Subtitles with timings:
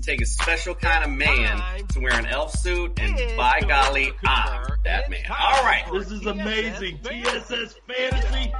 [0.00, 4.12] To take a special kind of man to wear an elf suit, and by golly,
[4.24, 5.20] I'm that man.
[5.30, 5.84] All right.
[5.92, 7.00] This is amazing.
[7.02, 8.52] TSS Fantasy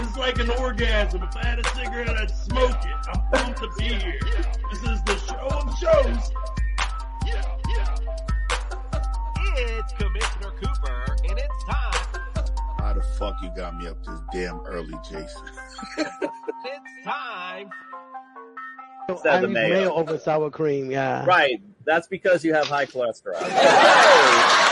[0.00, 1.22] is like an orgasm.
[1.22, 3.08] If I had a cigarette, I'd smoke it.
[3.08, 4.20] I'm pumped to be here.
[4.70, 6.32] This is the show of shows.
[9.58, 12.22] It's Commissioner Cooper, and it's time.
[12.78, 15.42] How the fuck you got me up this damn early, Jason?
[16.68, 17.70] It's time.
[19.22, 19.68] Said I the use mayo.
[19.74, 20.90] mayo over sour cream.
[20.90, 21.24] Yeah.
[21.24, 21.60] Right.
[21.84, 23.40] That's because you have high cholesterol.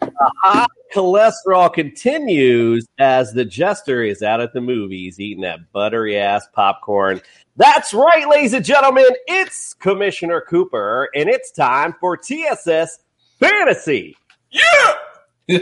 [0.00, 6.16] The high cholesterol continues as the jester is out at the movies eating that buttery
[6.16, 7.20] ass popcorn.
[7.56, 9.06] That's right, ladies and gentlemen.
[9.26, 13.00] It's Commissioner Cooper, and it's time for TSS
[13.40, 14.16] Fantasy.
[14.50, 14.92] Yeah.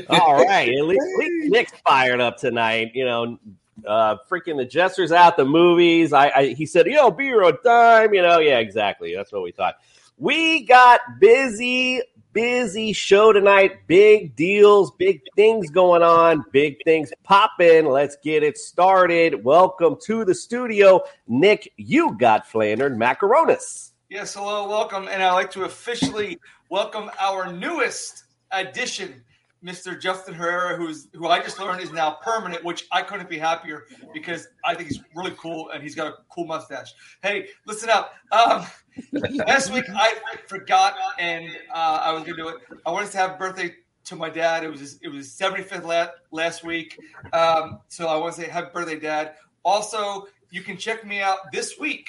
[0.09, 0.69] All right.
[0.69, 2.93] At least, at least Nick's fired up tonight.
[2.95, 3.39] You know,
[3.87, 6.13] uh, freaking the jester's out the movies.
[6.13, 9.15] I, I he said, "Yo, be your own time." You know, yeah, exactly.
[9.15, 9.77] That's what we thought.
[10.19, 12.01] We got busy,
[12.33, 13.87] busy show tonight.
[13.89, 17.87] Big deals, big things going on, big things popping.
[17.87, 19.43] Let's get it started.
[19.43, 21.73] Welcome to the studio, Nick.
[21.77, 23.93] You got Phlanders Macaronis.
[24.13, 29.25] Yes, hello, welcome, and I'd like to officially welcome our newest addition,
[29.65, 29.99] Mr.
[29.99, 33.87] Justin Herrera, who's who I just learned is now permanent, which I couldn't be happier
[34.13, 36.95] because I think he's really cool and he's got a cool mustache.
[37.23, 38.15] Hey, listen up.
[38.33, 38.67] Um,
[39.47, 40.15] last week I
[40.47, 42.57] forgot and uh, I was gonna do it.
[42.85, 43.75] I wanted to have a birthday
[44.05, 44.65] to my dad.
[44.65, 46.99] It was his, it was his 75th la- last week,
[47.33, 49.35] um, so I want to say happy birthday, dad.
[49.65, 52.09] Also, you can check me out this week.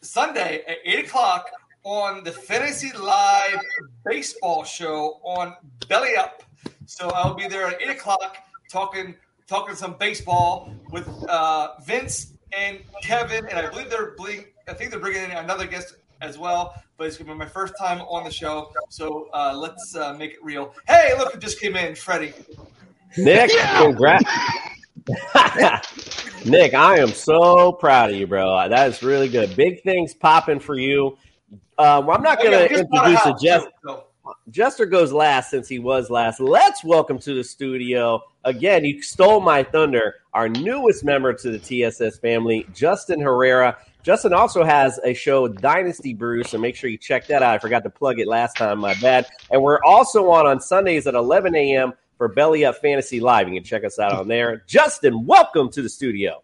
[0.00, 1.50] Sunday at 8 o'clock
[1.84, 3.60] on the Fantasy Live
[4.04, 5.54] Baseball Show on
[5.88, 6.42] Belly Up.
[6.86, 8.36] So I'll be there at 8 o'clock
[8.70, 9.14] talking
[9.46, 14.90] talking some baseball with uh, Vince and Kevin, and I believe they're bling, I think
[14.90, 16.74] they're bringing in another guest as well.
[16.96, 20.32] But it's gonna be my first time on the show, so uh, let's uh, make
[20.32, 20.74] it real.
[20.86, 22.32] Hey, look who just came in, Freddie.
[23.18, 24.24] Nick, congrats.
[26.46, 28.68] Nick, I am so proud of you, bro.
[28.68, 29.54] That is really good.
[29.56, 31.18] Big things popping for you.
[31.78, 34.04] Um, I'm not Oh, going yeah, to just a introduce a house, so.
[34.50, 36.38] Jester goes last since he was last.
[36.38, 38.84] Let's welcome to the studio again.
[38.84, 40.16] You stole my thunder.
[40.34, 43.78] Our newest member to the TSS family, Justin Herrera.
[44.02, 47.54] Justin also has a show, Dynasty Brew, so make sure you check that out.
[47.54, 49.26] I forgot to plug it last time, my bad.
[49.50, 51.94] And we're also on on Sundays at 11 a.m.
[52.18, 53.48] for Belly Up Fantasy Live.
[53.48, 54.62] You can check us out on there.
[54.66, 56.42] Justin, welcome to the studio.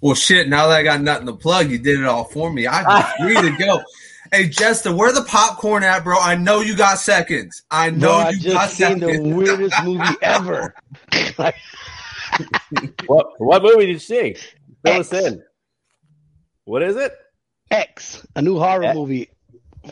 [0.00, 0.48] Well, shit.
[0.48, 2.68] Now that I got nothing to plug, you did it all for me.
[2.68, 3.82] I'm free to go.
[4.34, 6.18] Hey, Justin, where the popcorn at, bro?
[6.18, 7.62] I know you got seconds.
[7.70, 9.18] I know No, I just got seen seconds.
[9.22, 10.74] the weirdest movie ever.
[13.06, 14.34] What what movie did you see?
[14.84, 15.40] Fill us in.
[16.64, 17.12] What is it?
[17.70, 18.96] X, a new horror X.
[18.96, 19.30] movie.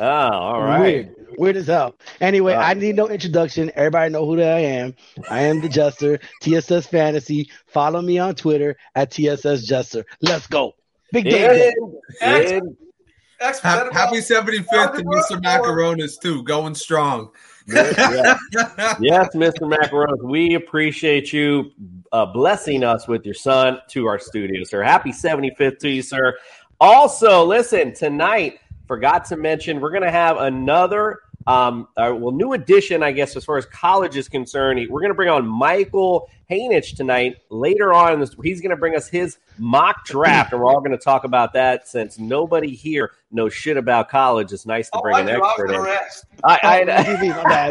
[0.00, 0.80] Oh, all right.
[0.80, 1.14] Weird.
[1.38, 1.94] Weird as hell.
[2.20, 3.70] Anyway, Uh, I need no introduction.
[3.76, 4.94] Everybody know who I am.
[5.30, 7.48] I am the Jester, TSS Fantasy.
[7.66, 10.04] Follow me on Twitter at TSS Jester.
[10.20, 10.72] Let's go.
[11.12, 11.72] Big day.
[12.22, 12.76] In, in,
[13.42, 15.42] X Ha- Happy 75th to Mr.
[15.42, 16.42] Macaronis, too.
[16.44, 17.30] Going strong.
[17.66, 18.38] yeah.
[19.00, 19.62] yes, Mr.
[19.62, 21.70] Macaronis, we appreciate you
[22.12, 24.82] uh, blessing us with your son to our studio, sir.
[24.82, 26.36] Happy 75th to you, sir.
[26.80, 32.52] Also, listen, tonight, forgot to mention, we're going to have another, um, uh, well, new
[32.52, 34.80] addition, I guess, as far as college is concerned.
[34.90, 37.36] We're going to bring on Michael Hanich tonight.
[37.50, 40.92] Later on, this, he's going to bring us his mock draft, and we're all going
[40.92, 44.52] to talk about that since nobody here knows shit about college.
[44.52, 45.76] It's nice to Oh, bring I an I expert in.
[45.76, 45.98] gonna.
[46.44, 47.70] I, I, Oh, my bad,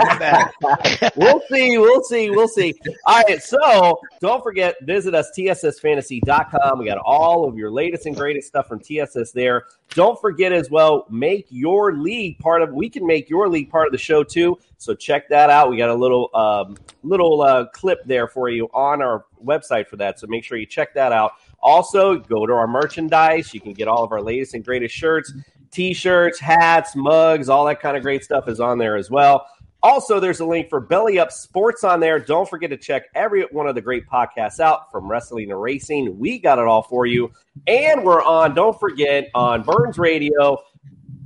[0.63, 1.11] my bad.
[1.15, 1.77] we'll see.
[1.77, 2.29] We'll see.
[2.31, 2.73] We'll see.
[3.05, 3.41] All right.
[3.43, 6.79] So don't forget, visit us, tssfantasy.com.
[6.79, 9.65] We got all of your latest and greatest stuff from TSS there.
[9.89, 13.87] Don't forget as well, make your league part of we can make your league part
[13.87, 14.57] of the show too.
[14.77, 15.69] So check that out.
[15.69, 19.97] We got a little um, little uh, clip there for you on our website for
[19.97, 20.19] that.
[20.19, 21.33] So make sure you check that out.
[21.61, 23.53] Also, go to our merchandise.
[23.53, 25.33] You can get all of our latest and greatest shirts.
[25.71, 29.45] T-shirts, hats, mugs, all that kind of great stuff is on there as well.
[29.83, 32.19] Also, there's a link for Belly Up Sports on there.
[32.19, 36.19] Don't forget to check every one of the great podcasts out from wrestling and racing.
[36.19, 37.31] We got it all for you.
[37.65, 40.59] And we're on, don't forget, on Burns Radio.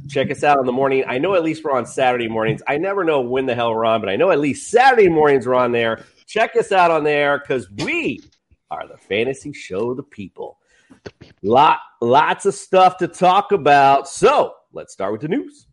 [0.08, 1.04] Check us out in the morning.
[1.08, 2.62] I know at least we're on Saturday mornings.
[2.66, 5.48] I never know when the hell we're on, but I know at least Saturday mornings
[5.48, 6.06] we're on there.
[6.28, 8.22] Check us out on there because we
[8.72, 10.58] are the fantasy show the people.
[11.42, 14.08] Lot, lots of stuff to talk about.
[14.08, 15.68] So let's start with the news.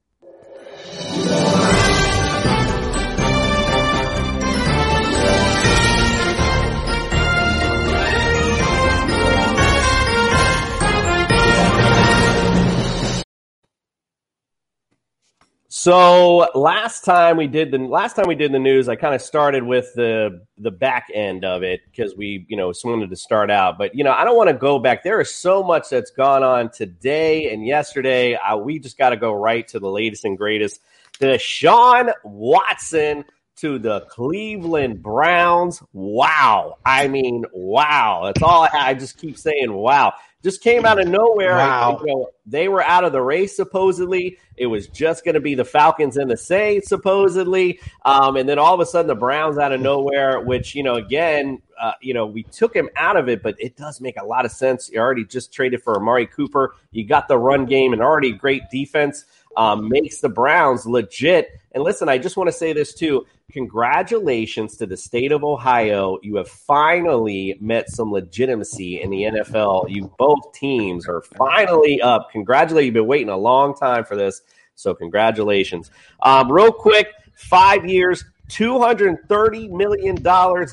[15.82, 19.20] So last time we did the last time we did the news, I kind of
[19.20, 23.50] started with the the back end of it because we you know wanted to start
[23.50, 23.78] out.
[23.78, 25.02] But you know I don't want to go back.
[25.02, 28.36] There is so much that's gone on today and yesterday.
[28.36, 30.78] I, we just got to go right to the latest and greatest.
[31.18, 33.24] Deshaun Watson
[33.56, 35.82] to the Cleveland Browns.
[35.92, 36.78] Wow.
[36.84, 38.22] I mean, wow.
[38.24, 40.14] That's all I, I just keep saying, wow.
[40.42, 41.52] Just came out of nowhere.
[41.52, 42.00] Wow.
[42.00, 44.38] You know, they were out of the race, supposedly.
[44.56, 47.78] It was just going to be the Falcons and the Saints, supposedly.
[48.04, 50.94] Um, and then all of a sudden, the Browns out of nowhere, which, you know,
[50.94, 54.24] again, uh, you know, we took him out of it, but it does make a
[54.24, 54.90] lot of sense.
[54.90, 56.74] You already just traded for Amari Cooper.
[56.90, 59.24] You got the run game and already great defense.
[59.56, 61.50] Um, makes the Browns legit.
[61.72, 63.26] And listen, I just want to say this too.
[63.52, 66.18] Congratulations to the state of Ohio.
[66.22, 69.90] You have finally met some legitimacy in the NFL.
[69.90, 72.30] You both teams are finally up.
[72.32, 72.86] Congratulations.
[72.86, 74.40] You've been waiting a long time for this.
[74.74, 75.90] So, congratulations.
[76.22, 80.14] Um, real quick five years, $230 million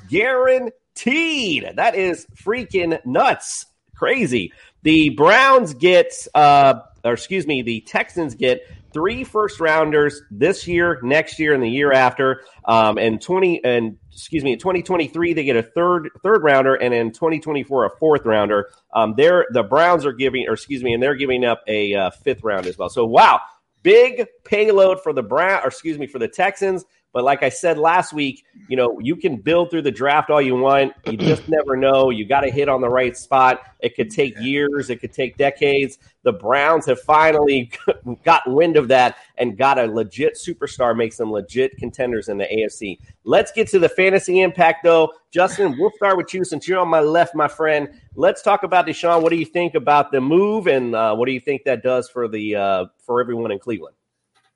[0.09, 1.71] guaranteed.
[1.75, 3.65] That is freaking nuts.
[3.95, 4.53] Crazy.
[4.83, 10.99] The Browns get, uh, or excuse me, the Texans get three first rounders this year,
[11.03, 12.41] next year, and the year after.
[12.65, 16.43] Um, and twenty and excuse me, in twenty twenty three they get a third third
[16.43, 18.69] rounder, and in twenty twenty four a fourth rounder.
[18.93, 22.09] Um, they're the Browns are giving, or excuse me, and they're giving up a uh,
[22.09, 22.89] fifth round as well.
[22.89, 23.41] So wow,
[23.83, 26.85] big payload for the Brown, or excuse me, for the Texans.
[27.11, 30.41] But like I said last week, you know, you can build through the draft all
[30.41, 30.93] you want.
[31.07, 32.11] You just never know.
[32.11, 33.61] You got to hit on the right spot.
[33.79, 35.97] It could take years, it could take decades.
[36.23, 37.71] The Browns have finally
[38.23, 42.45] got wind of that and got a legit superstar, makes them legit contenders in the
[42.45, 42.99] AFC.
[43.23, 45.13] Let's get to the fantasy impact, though.
[45.31, 47.89] Justin, we'll start with you since you're on my left, my friend.
[48.15, 49.23] Let's talk about Deshaun.
[49.23, 52.09] What do you think about the move, and uh, what do you think that does
[52.09, 53.95] for the uh, for everyone in Cleveland?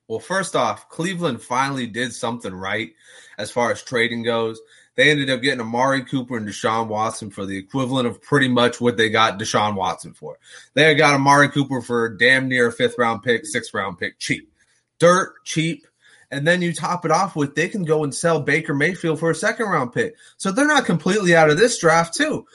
[0.08, 2.92] Well, first off, Cleveland finally did something right
[3.38, 4.60] as far as trading goes.
[4.96, 8.80] They ended up getting Amari Cooper and Deshaun Watson for the equivalent of pretty much
[8.80, 10.38] what they got Deshaun Watson for.
[10.74, 14.52] They got Amari Cooper for damn near a fifth round pick, sixth round pick, cheap.
[15.00, 15.86] Dirt, cheap.
[16.30, 19.30] And then you top it off with they can go and sell Baker Mayfield for
[19.30, 20.14] a second round pick.
[20.36, 22.46] So they're not completely out of this draft, too.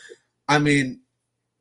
[0.48, 1.02] I mean,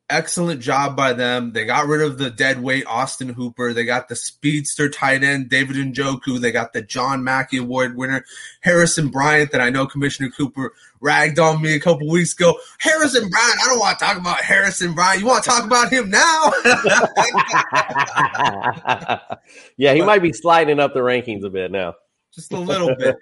[0.09, 1.53] excellent job by them.
[1.53, 3.73] They got rid of the dead weight Austin Hooper.
[3.73, 6.39] They got the speedster tight end David Njoku.
[6.39, 8.25] They got the John Mackey Award winner
[8.61, 12.57] Harrison Bryant that I know Commissioner Cooper ragged on me a couple weeks ago.
[12.79, 13.59] Harrison Bryant.
[13.63, 15.21] I don't want to talk about Harrison Bryant.
[15.21, 16.51] You want to talk about him now?
[19.77, 21.93] yeah, he but, might be sliding up the rankings a bit now.
[22.33, 23.15] Just a little bit.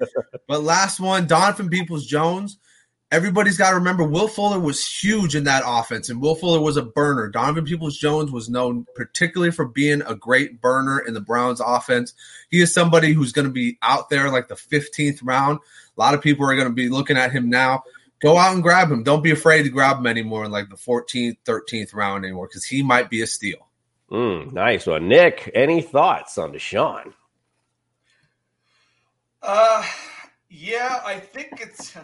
[0.47, 2.57] but last one, Donovan Peoples Jones
[3.11, 6.77] everybody's got to remember Will Fuller was huge in that offense, and Will Fuller was
[6.77, 7.29] a burner.
[7.29, 12.13] Donovan Peoples Jones was known particularly for being a great burner in the Browns offense.
[12.49, 15.59] He is somebody who's going to be out there like the 15th round.
[15.97, 17.83] A lot of people are going to be looking at him now.
[18.19, 19.03] Go out and grab him.
[19.03, 22.65] Don't be afraid to grab him anymore in like the 14th, 13th round anymore because
[22.65, 23.67] he might be a steal.
[24.11, 25.07] Mm, nice one.
[25.07, 27.13] Nick, any thoughts on Deshaun?
[29.41, 29.85] Uh,
[30.49, 31.95] yeah, I think it's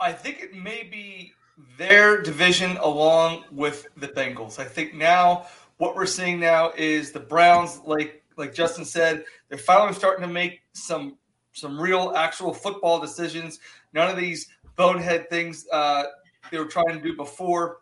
[0.00, 1.34] I think it may be
[1.76, 4.58] their division along with the Bengals.
[4.58, 9.58] I think now what we're seeing now is the Browns, like like Justin said, they're
[9.58, 11.18] finally starting to make some
[11.52, 13.60] some real actual football decisions.
[13.92, 16.04] None of these bonehead things uh,
[16.50, 17.78] they were trying to do before.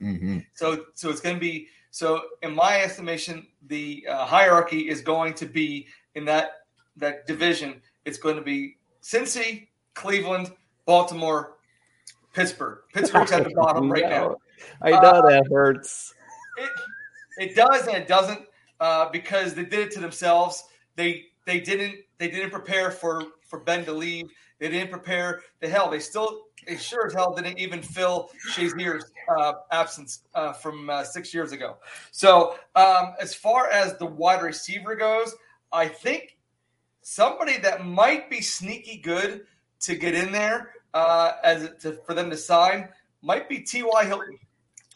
[0.00, 0.38] Mm-hmm.
[0.54, 5.34] So so it's going to be so in my estimation, the uh, hierarchy is going
[5.34, 6.62] to be in that
[6.96, 7.80] that division.
[8.04, 10.50] It's going to be Cincy, Cleveland,
[10.84, 11.56] Baltimore,
[12.32, 12.78] Pittsburgh.
[12.92, 14.36] Pittsburgh's at the bottom right now.
[14.80, 16.14] I know uh, that hurts.
[16.56, 16.70] It,
[17.38, 18.40] it does and it doesn't
[18.80, 20.64] uh, because they did it to themselves.
[20.96, 24.30] They they didn't they didn't prepare for for Ben to leave.
[24.58, 25.90] They didn't prepare the hell.
[25.90, 31.04] They still they sure as hell didn't even fill Shazier's uh, absence uh, from uh,
[31.04, 31.78] six years ago.
[32.12, 35.34] So um, as far as the wide receiver goes,
[35.72, 36.36] I think
[37.00, 39.42] somebody that might be sneaky good
[39.82, 42.88] to get in there uh, as to, for them to sign
[43.22, 44.04] might be T.Y.
[44.04, 44.38] Hilton.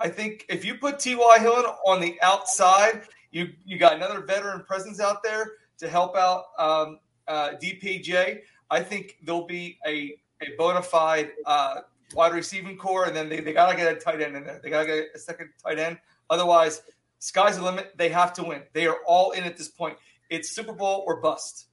[0.01, 1.39] I think if you put T.Y.
[1.41, 6.45] Hilton on the outside, you you got another veteran presence out there to help out
[6.59, 8.41] um, uh, DPJ.
[8.71, 11.81] I think there'll be a a bona fide uh,
[12.15, 14.61] wide receiving core, and then they, they got to get a tight end in there.
[14.63, 15.99] They got to get a second tight end.
[16.29, 16.83] Otherwise,
[17.19, 17.93] sky's the limit.
[17.97, 18.63] They have to win.
[18.73, 19.97] They are all in at this point.
[20.29, 21.67] It's Super Bowl or bust.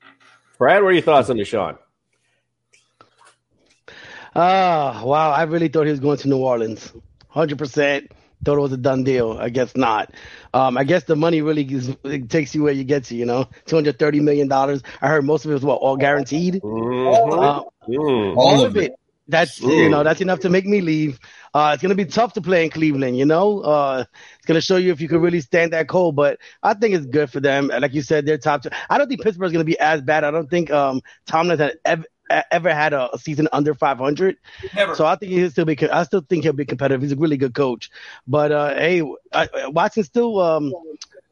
[0.58, 1.78] Brad, what are your thoughts on Deshaun?
[4.36, 5.32] Ah, wow.
[5.32, 6.92] I really thought he was going to New Orleans.
[6.92, 8.12] 100%.
[8.44, 9.38] Thought it was a done deal.
[9.40, 10.14] I guess not.
[10.54, 11.64] Um, I guess the money really
[12.04, 14.52] it takes you where you get to, you know, $230 million.
[14.52, 16.62] I heard most of it was what, all guaranteed?
[16.64, 17.44] Mm-hmm.
[17.44, 18.36] Uh, Mm.
[18.36, 18.94] all of it.
[19.28, 19.90] That's you Mm.
[19.90, 21.20] know that's enough to make me leave.
[21.54, 23.18] Uh, it's gonna be tough to play in Cleveland.
[23.18, 24.04] You know, uh,
[24.38, 26.16] it's gonna show you if you can really stand that cold.
[26.16, 27.68] But I think it's good for them.
[27.68, 28.64] Like you said, they're top.
[28.64, 28.70] Two.
[28.90, 30.24] I don't think Pittsburgh's gonna be as bad.
[30.26, 34.38] I don't think um, Tomlin had ever ever had a, a season under 500.
[34.76, 34.96] Never.
[34.96, 35.90] So I think he'll still be.
[35.90, 37.02] I still think he'll be competitive.
[37.02, 37.90] He's a really good coach.
[38.28, 40.74] But uh, hey, I, Watson's still um,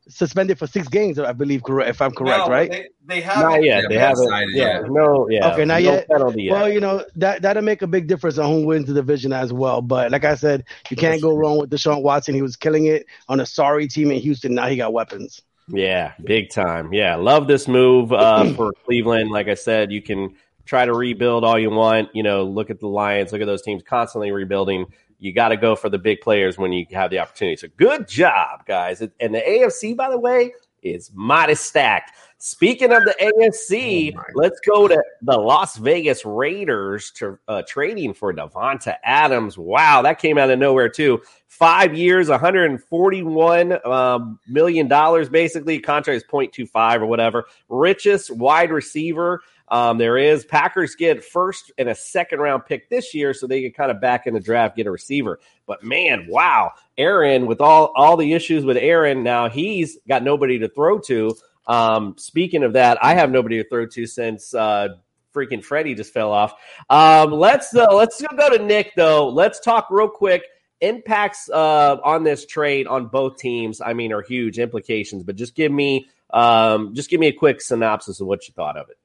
[0.08, 1.64] suspended for six games, I believe.
[1.64, 2.70] Correct, if I'm correct, No, right?
[2.70, 3.86] They, they have Not yet.
[3.90, 4.30] They haven't.
[4.54, 5.28] Yeah, no.
[5.30, 5.54] Yeah.
[5.54, 6.08] Okay, not no yet.
[6.08, 6.54] penalty yet.
[6.54, 9.52] Well, you know that that'll make a big difference on who wins the division as
[9.54, 9.82] well.
[9.82, 12.36] But like I said, you can't go wrong with Deshaun Watson.
[12.36, 14.56] He was killing it on a sorry team in Houston.
[14.56, 15.42] Now he got weapons.
[15.68, 16.94] Yeah, big time.
[16.94, 19.32] Yeah, love this move uh, for Cleveland.
[19.32, 22.10] Like I said, you can try to rebuild all you want.
[22.14, 23.32] You know, look at the Lions.
[23.32, 24.86] Look at those teams constantly rebuilding.
[25.20, 27.56] You got to go for the big players when you have the opportunity.
[27.56, 29.02] So good job, guys.
[29.02, 32.12] And the AFC, by the way, is mighty stacked.
[32.44, 38.34] Speaking of the AFC, let's go to the Las Vegas Raiders to uh, trading for
[38.34, 39.60] Davante Adams.
[39.60, 41.22] Wow, that came out of nowhere too.
[41.48, 45.80] Five years, 141 um, million dollars, basically.
[45.80, 47.46] Contract is 0.25 or whatever.
[47.70, 50.44] Richest wide receiver um, there is.
[50.44, 54.02] Packers get first and a second round pick this year, so they can kind of
[54.02, 55.40] back in the draft get a receiver.
[55.66, 60.60] But man, wow, Aaron with all all the issues with Aaron, now he's got nobody
[60.60, 61.36] to throw to.
[61.68, 64.90] Um, speaking of that, I have nobody to throw to since uh,
[65.34, 66.54] freaking Freddie just fell off.
[66.90, 69.30] Um, let's uh, let's go to Nick though.
[69.30, 70.44] Let's talk real quick.
[70.82, 75.24] Impacts uh, on this trade on both teams, I mean, are huge implications.
[75.24, 78.76] But just give me um, just give me a quick synopsis of what you thought
[78.76, 78.98] of it.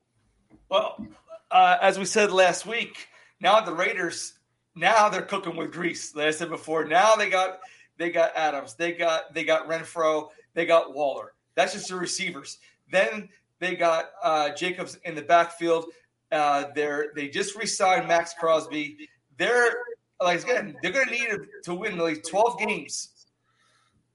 [0.68, 1.06] Well,
[1.50, 3.08] uh, as we said last week,
[3.40, 4.34] now the Raiders
[4.74, 6.14] now they're cooking with grease.
[6.14, 7.60] Like I said before, now they got
[7.96, 11.32] they got Adams, they got they got Renfrow, they got Waller.
[11.54, 12.58] That's just the receivers.
[12.90, 15.86] Then they got uh, Jacobs in the backfield.
[16.30, 19.08] Uh, they're they just re-signed Maxx Crosby.
[19.38, 19.76] They're
[20.20, 21.28] like again, they're going to need
[21.64, 23.26] to win like twelve games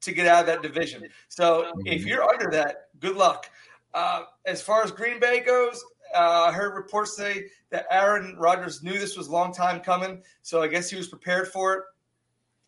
[0.01, 1.07] to get out of that division.
[1.27, 3.49] So if you're under that, good luck.
[3.93, 8.83] Uh, as far as Green Bay goes, uh, I heard reports say that Aaron Rodgers
[8.83, 11.83] knew this was a long time coming, so I guess he was prepared for it.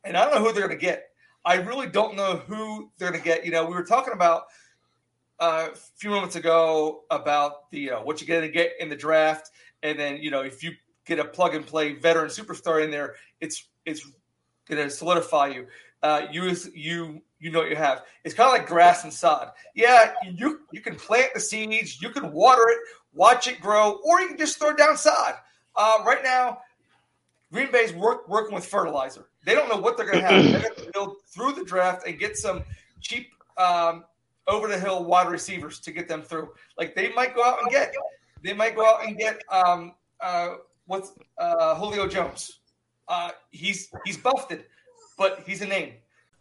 [0.03, 1.09] And I don't know who they're going to get.
[1.45, 3.45] I really don't know who they're going to get.
[3.45, 4.43] You know, we were talking about
[5.39, 8.95] uh, a few moments ago about the uh, what you're going to get in the
[8.95, 10.71] draft, and then you know if you
[11.05, 14.09] get a plug and play veteran superstar in there, it's it's
[14.69, 15.67] going to solidify you.
[16.01, 18.03] Uh, you you you know what you have.
[18.23, 19.51] It's kind of like grass and sod.
[19.75, 22.77] Yeah, you you can plant the seeds, you can water it,
[23.13, 25.35] watch it grow, or you can just throw it down sod.
[25.75, 26.59] Uh, right now,
[27.51, 29.25] Green Bay's work, working with fertilizer.
[29.45, 30.43] They don't know what they're going to have.
[30.43, 32.63] They're going to build through the draft and get some
[32.99, 34.05] cheap um,
[34.47, 36.49] over the hill wide receivers to get them through.
[36.77, 37.93] Like they might go out and get,
[38.43, 40.55] they might go out and get um, uh,
[40.87, 42.59] what's uh, Julio Jones.
[43.07, 44.53] Uh, he's he's buffed,
[45.17, 45.93] but he's a name.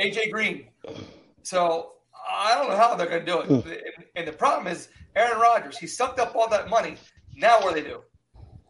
[0.00, 0.66] AJ Green.
[1.42, 1.92] So
[2.30, 3.48] I don't know how they're going to do it.
[3.50, 5.78] And, and the problem is Aaron Rodgers.
[5.78, 6.96] He sucked up all that money.
[7.36, 8.00] Now what do they do?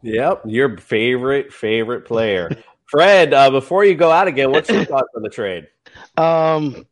[0.03, 2.51] Yep, your favorite favorite player,
[2.87, 3.35] Fred.
[3.35, 5.69] Uh, before you go out again, what's your thoughts on the trade?
[6.17, 6.87] Um,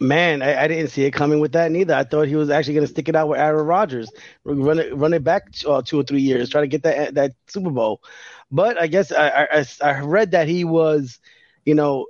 [0.00, 1.94] man, I, I didn't see it coming with that neither.
[1.94, 4.10] I thought he was actually going to stick it out with Aaron Rodgers,
[4.44, 7.32] run it, run it back uh, two or three years, try to get that that
[7.46, 8.02] Super Bowl.
[8.50, 11.20] But I guess I, I, I read that he was,
[11.64, 12.06] you know,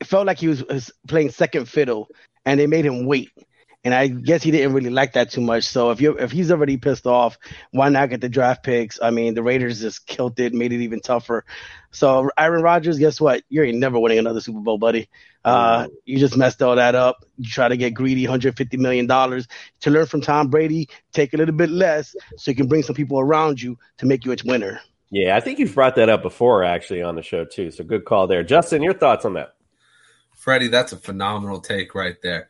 [0.00, 2.08] it felt like he was, was playing second fiddle,
[2.44, 3.30] and they made him wait.
[3.82, 5.64] And I guess he didn't really like that too much.
[5.64, 7.38] So if you if he's already pissed off,
[7.70, 9.00] why not get the draft picks?
[9.00, 11.46] I mean, the Raiders just killed it, made it even tougher.
[11.90, 13.42] So Aaron Rodgers, guess what?
[13.48, 15.08] You ain't never winning another Super Bowl, buddy.
[15.42, 17.24] Uh, you just messed all that up.
[17.38, 19.48] You try to get greedy, 150 million dollars
[19.80, 20.90] to learn from Tom Brady.
[21.14, 24.26] Take a little bit less, so you can bring some people around you to make
[24.26, 24.80] you a winner.
[25.10, 27.70] Yeah, I think you've brought that up before, actually, on the show too.
[27.70, 28.82] So good call there, Justin.
[28.82, 29.54] Your thoughts on that?
[30.40, 32.48] Freddie, that's a phenomenal take right there.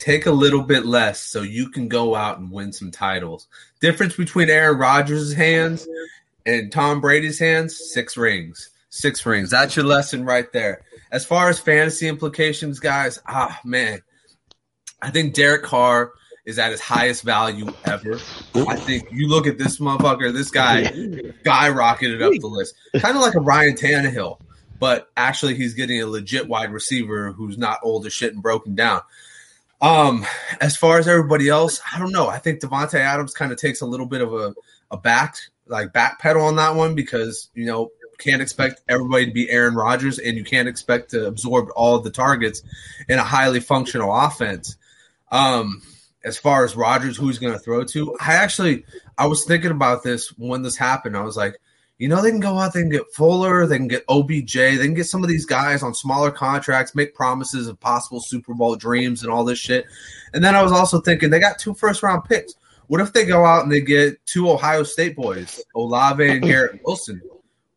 [0.00, 3.46] Take a little bit less so you can go out and win some titles.
[3.80, 5.86] Difference between Aaron Rodgers' hands
[6.44, 8.70] and Tom Brady's hands, six rings.
[8.90, 9.50] Six rings.
[9.50, 10.82] That's your lesson right there.
[11.12, 14.00] As far as fantasy implications, guys, ah man.
[15.00, 16.10] I think Derek Carr
[16.44, 18.14] is at his highest value ever.
[18.56, 22.74] I think you look at this motherfucker, this guy skyrocketed up the list.
[22.98, 24.40] Kind of like a Ryan Tannehill,
[24.78, 28.74] but actually he's getting a legit wide receiver who's not old as shit and broken
[28.74, 29.00] down.
[29.80, 30.24] Um,
[30.60, 32.28] as far as everybody else, I don't know.
[32.28, 34.54] I think Davante Adams kind of takes a little bit of a,
[34.90, 39.32] a back like back pedal on that one because you know can't expect everybody to
[39.32, 42.62] be Aaron Rodgers and you can't expect to absorb all the targets
[43.08, 44.76] in a highly functional offense.
[45.30, 45.82] Um,
[46.24, 48.84] as far as Rodgers, who he's going to throw to, I actually
[49.18, 51.16] I was thinking about this when this happened.
[51.16, 51.58] I was like,
[51.98, 54.78] you know, they can go out, they can get Fuller, they can get OBJ, they
[54.78, 58.74] can get some of these guys on smaller contracts, make promises of possible Super Bowl
[58.74, 59.86] dreams and all this shit.
[60.32, 62.54] And then I was also thinking they got two first round picks.
[62.88, 66.80] What if they go out and they get two Ohio State boys, Olave and Garrett
[66.84, 67.22] Wilson?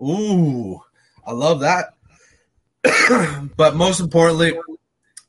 [0.02, 0.82] Ooh,
[1.26, 1.94] I love that.
[3.56, 4.58] but most importantly,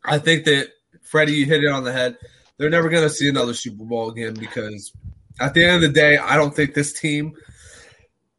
[0.04, 0.70] I think that
[1.02, 2.16] Freddie, you hit it on the head.
[2.56, 4.92] They're never going to see another Super Bowl again because
[5.40, 7.34] at the end of the day, I don't think this team,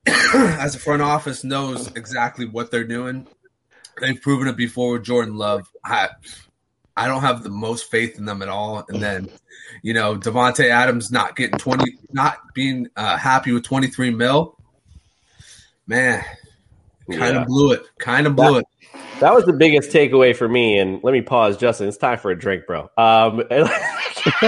[0.33, 3.27] as a front office, knows exactly what they're doing.
[3.99, 5.67] They've proven it before with Jordan Love.
[5.83, 6.09] I,
[6.95, 8.85] I don't have the most faith in them at all.
[8.87, 9.29] And then,
[9.81, 14.57] you know, Davante Adams not getting twenty, not being uh, happy with twenty three mil.
[15.85, 16.23] Man,
[17.11, 17.45] kind of Yeah.
[17.45, 17.83] blew it.
[17.99, 18.65] Kind of blew it.
[19.19, 20.77] That was the biggest takeaway for me.
[20.77, 21.87] And let me pause, Justin.
[21.89, 22.89] It's time for a drink, bro.
[22.97, 23.43] Um,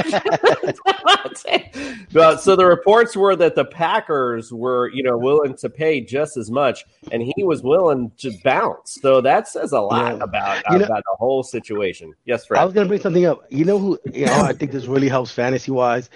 [2.13, 6.37] but- so the reports were that the Packers were, you know, willing to pay just
[6.37, 8.97] as much, and he was willing to bounce.
[9.01, 10.23] So that says a lot Yeah.
[10.23, 12.13] about You know- about the whole situation.
[12.25, 12.59] Yes, Fred.
[12.61, 13.41] I was gonna bring something up.
[13.49, 13.99] You know who?
[14.13, 16.09] You know, I think this really helps fantasy wise.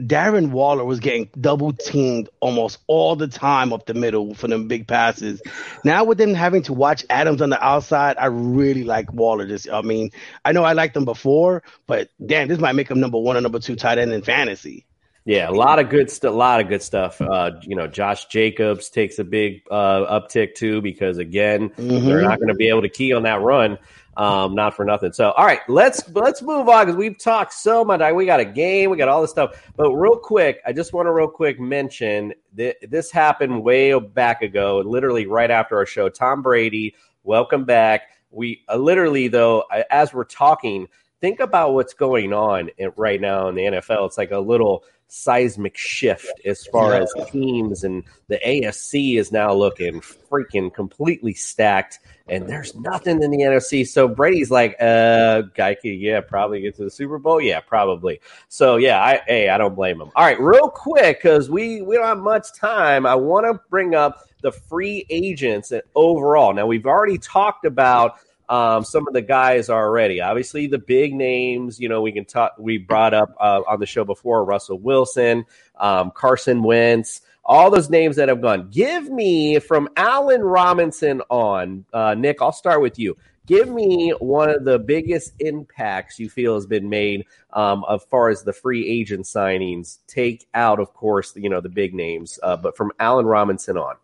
[0.00, 4.66] Darren Waller was getting double teamed almost all the time up the middle for them
[4.66, 5.40] big passes.
[5.84, 9.46] Now with them having to watch Adams on the outside, I really like Waller.
[9.46, 10.10] This, I mean,
[10.44, 13.40] I know I liked him before, but damn, this might make him number one or
[13.40, 14.84] number two tight end in fantasy.
[15.26, 16.34] Yeah, a lot of good stuff.
[16.34, 17.18] A lot of good stuff.
[17.20, 22.04] Uh, you know, Josh Jacobs takes a big uh, uptick too because again, Mhm.
[22.04, 23.78] they're not going to be able to key on that run.
[24.16, 25.12] Um, not for nothing.
[25.12, 28.00] So, all right, let's let's move on because we've talked so much.
[28.14, 29.70] We got a game, we got all this stuff.
[29.76, 34.42] But real quick, I just want to real quick mention that this happened way back
[34.42, 36.08] ago, literally right after our show.
[36.08, 38.02] Tom Brady, welcome back.
[38.30, 40.88] We uh, literally though, as we're talking,
[41.20, 44.06] think about what's going on right now in the NFL.
[44.06, 49.52] It's like a little seismic shift as far as teams and the AFC is now
[49.52, 53.86] looking freaking completely stacked and there's nothing in the NFC.
[53.86, 57.40] So Brady's like, uh, could, yeah, probably get to the Super Bowl.
[57.40, 58.20] Yeah, probably.
[58.48, 60.10] So yeah, I, hey, I don't blame him.
[60.16, 63.06] All right, real quick, cause we, we don't have much time.
[63.06, 66.52] I want to bring up the free agents and overall.
[66.52, 68.16] Now we've already talked about
[68.48, 70.20] um, some of the guys already.
[70.20, 71.80] Obviously, the big names.
[71.80, 72.54] You know, we can talk.
[72.58, 75.44] We brought up uh, on the show before Russell Wilson,
[75.78, 78.68] um, Carson Wentz, all those names that have gone.
[78.70, 82.40] Give me from Allen Robinson on uh, Nick.
[82.40, 83.16] I'll start with you.
[83.46, 88.30] Give me one of the biggest impacts you feel has been made um, as far
[88.30, 89.98] as the free agent signings.
[90.06, 93.96] Take out, of course, you know the big names, uh, but from Allen Robinson on.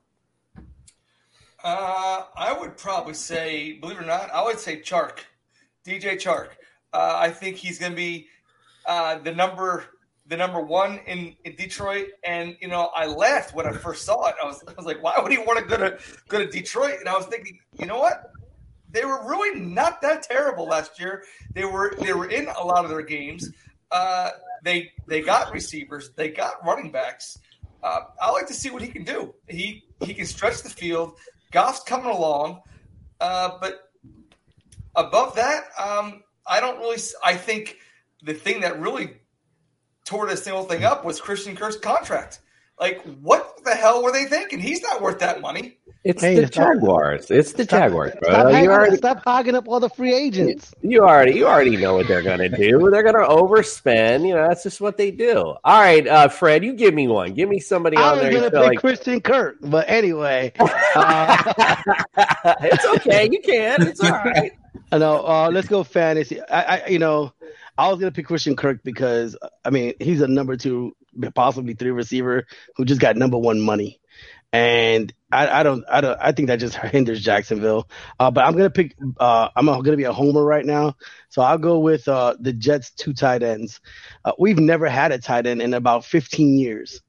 [1.62, 5.18] Uh, I would probably say, believe it or not, I would say Chark,
[5.87, 6.49] DJ Chark.
[6.92, 8.29] Uh, I think he's going to be
[8.87, 9.85] uh, the number
[10.27, 14.29] the number one in, in Detroit, and you know I laughed when I first saw
[14.29, 14.37] it.
[14.42, 17.01] I was I was like, why would he want to go to go to Detroit?
[17.01, 18.33] And I was thinking, you know what?
[18.90, 21.25] They were really not that terrible last year.
[21.53, 23.51] They were they were in a lot of their games.
[23.90, 24.31] Uh,
[24.62, 27.37] they they got receivers, they got running backs.
[27.83, 29.35] Uh, I like to see what he can do.
[29.49, 31.14] He he can stretch the field.
[31.50, 32.62] Goff's coming along,
[33.20, 33.90] uh, but
[34.94, 36.98] above that, um, I don't really.
[37.24, 37.78] I think
[38.22, 39.16] the thing that really
[40.04, 42.40] tore this whole thing up was Christian Kirk's contract.
[42.81, 44.59] Like, what the hell were they thinking?
[44.59, 45.77] He's not worth that money.
[46.03, 47.31] It's Hey, the stop- Jaguars.
[47.31, 48.31] It's the Jaguars, bro.
[48.31, 50.73] Stop, you hogging, already stop hogging up all the free agents.
[50.81, 52.88] you already you already know what they're gonna do.
[52.90, 54.27] They're gonna overspend.
[54.27, 55.37] You know, that's just what they do.
[55.62, 57.35] All right, uh, Fred, you give me one.
[57.35, 58.33] Give me somebody I on was there.
[58.33, 61.53] You gonna pick like Christian Kirk, but anyway, uh,
[62.62, 63.29] it's okay.
[63.31, 63.87] You can.
[63.87, 64.53] It's all right.
[64.93, 65.27] I know.
[65.27, 66.40] Uh, let's go fantasy.
[66.40, 67.33] I, I, you know,
[67.77, 70.97] I was gonna pick Christian Kirk because I mean he's a number two,
[71.35, 72.46] possibly three receiver
[72.77, 74.01] who just got number one money,
[74.53, 77.88] and I, I don't, I don't, I think that just hinders Jacksonville.
[78.18, 78.96] Uh, but I'm gonna pick.
[79.18, 80.96] Uh, I'm gonna be a homer right now,
[81.29, 83.81] so I'll go with uh, the Jets' two tight ends.
[84.25, 87.01] Uh, we've never had a tight end in about 15 years.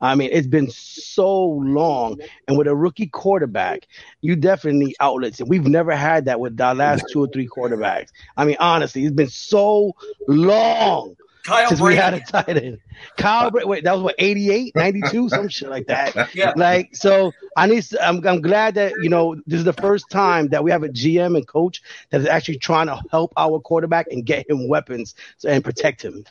[0.00, 3.86] I mean, it's been so long, and with a rookie quarterback,
[4.20, 5.40] you definitely need outlets.
[5.40, 8.10] And we've never had that with our last two or three quarterbacks.
[8.36, 9.92] I mean, honestly, it's been so
[10.28, 12.78] long Kyle since we had a tight end.
[13.18, 16.34] Kyle, Bra- wait, that was what 88, 92, some shit like that.
[16.34, 16.54] Yeah.
[16.56, 17.82] Like, so I need.
[17.82, 20.82] To, I'm, I'm glad that you know this is the first time that we have
[20.82, 24.68] a GM and coach that is actually trying to help our quarterback and get him
[24.68, 25.14] weapons
[25.46, 26.24] and protect him.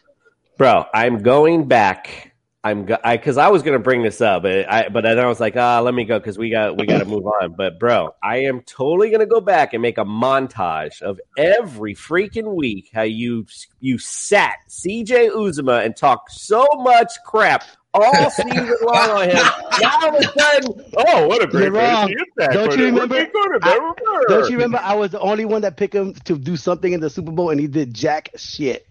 [0.58, 2.33] Bro, I'm going back.
[2.66, 5.26] I'm go- I because I was gonna bring this up, but I but then I
[5.28, 7.56] was like, ah, let me go because we got we got to move on.
[7.58, 12.56] But bro, I am totally gonna go back and make a montage of every freaking
[12.56, 13.46] week how you
[13.82, 19.36] you sat CJ Uzomah and talked so much crap all season long on him.
[19.82, 22.08] Now all of a sudden, oh, what a great You're wrong.
[22.08, 23.28] fantasy impact Don't you remember?
[23.62, 23.94] I-
[24.30, 24.80] don't you remember?
[24.82, 27.50] I was the only one that picked him to do something in the Super Bowl,
[27.50, 28.86] and he did jack shit.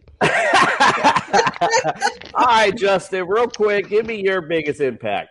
[2.34, 5.30] All right, Justin, real quick, give me your biggest impact.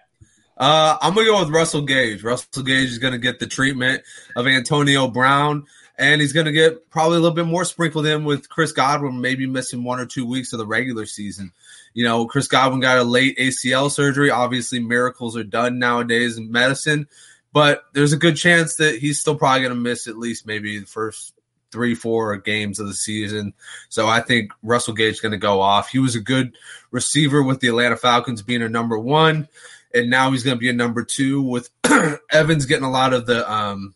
[0.57, 2.23] Uh, I'm gonna go with Russell Gage.
[2.23, 4.03] Russell Gage is gonna get the treatment
[4.35, 5.65] of Antonio Brown,
[5.97, 9.47] and he's gonna get probably a little bit more sprinkled in with Chris Godwin, maybe
[9.47, 11.51] missing one or two weeks of the regular season.
[11.93, 14.29] You know, Chris Godwin got a late ACL surgery.
[14.29, 17.07] Obviously, miracles are done nowadays in medicine,
[17.51, 20.85] but there's a good chance that he's still probably gonna miss at least maybe the
[20.85, 21.33] first
[21.71, 23.53] three, four games of the season.
[23.89, 25.89] So I think Russell Gage is going to go off.
[25.89, 26.57] He was a good
[26.91, 29.47] receiver with the Atlanta Falcons being a number one,
[29.93, 31.69] and now he's going to be a number two with
[32.31, 33.93] Evans getting a lot of the um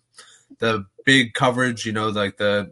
[0.59, 2.71] the big coverage, you know, like the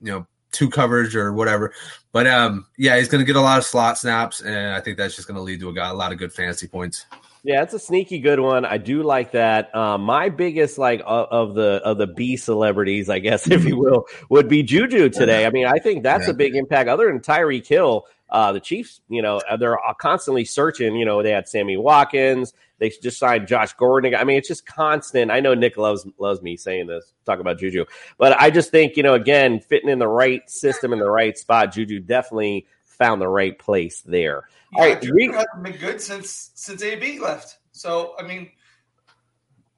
[0.00, 1.72] you know two coverage or whatever.
[2.12, 4.96] But um yeah, he's going to get a lot of slot snaps, and I think
[4.96, 7.06] that's just going to lead to a, guy, a lot of good fantasy points.
[7.42, 8.66] Yeah, it's a sneaky good one.
[8.66, 9.74] I do like that.
[9.74, 13.78] Um, my biggest like of, of the of the B celebrities, I guess, if you
[13.78, 15.46] will, would be Juju today.
[15.46, 16.88] I mean, I think that's a big impact.
[16.88, 20.96] Other than Tyreek Hill, uh, the Chiefs, you know, they're constantly searching.
[20.96, 22.52] You know, they had Sammy Watkins.
[22.78, 24.14] They just signed Josh Gordon.
[24.14, 25.30] I mean, it's just constant.
[25.30, 27.86] I know Nick loves loves me saying this, talk about Juju,
[28.18, 31.36] but I just think you know, again, fitting in the right system in the right
[31.38, 32.66] spot, Juju definitely
[33.00, 34.44] found the right place there.
[34.76, 37.58] All Yeah, right, Drew we- hasn't been good since since AB left.
[37.72, 38.50] So I mean,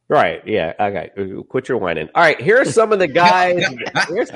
[0.09, 0.47] Right.
[0.47, 0.75] Yeah.
[0.79, 1.11] Okay.
[1.49, 2.11] Quit your whining.
[2.15, 2.39] All right.
[2.39, 3.65] Here are some of the guys.
[4.09, 4.31] here's,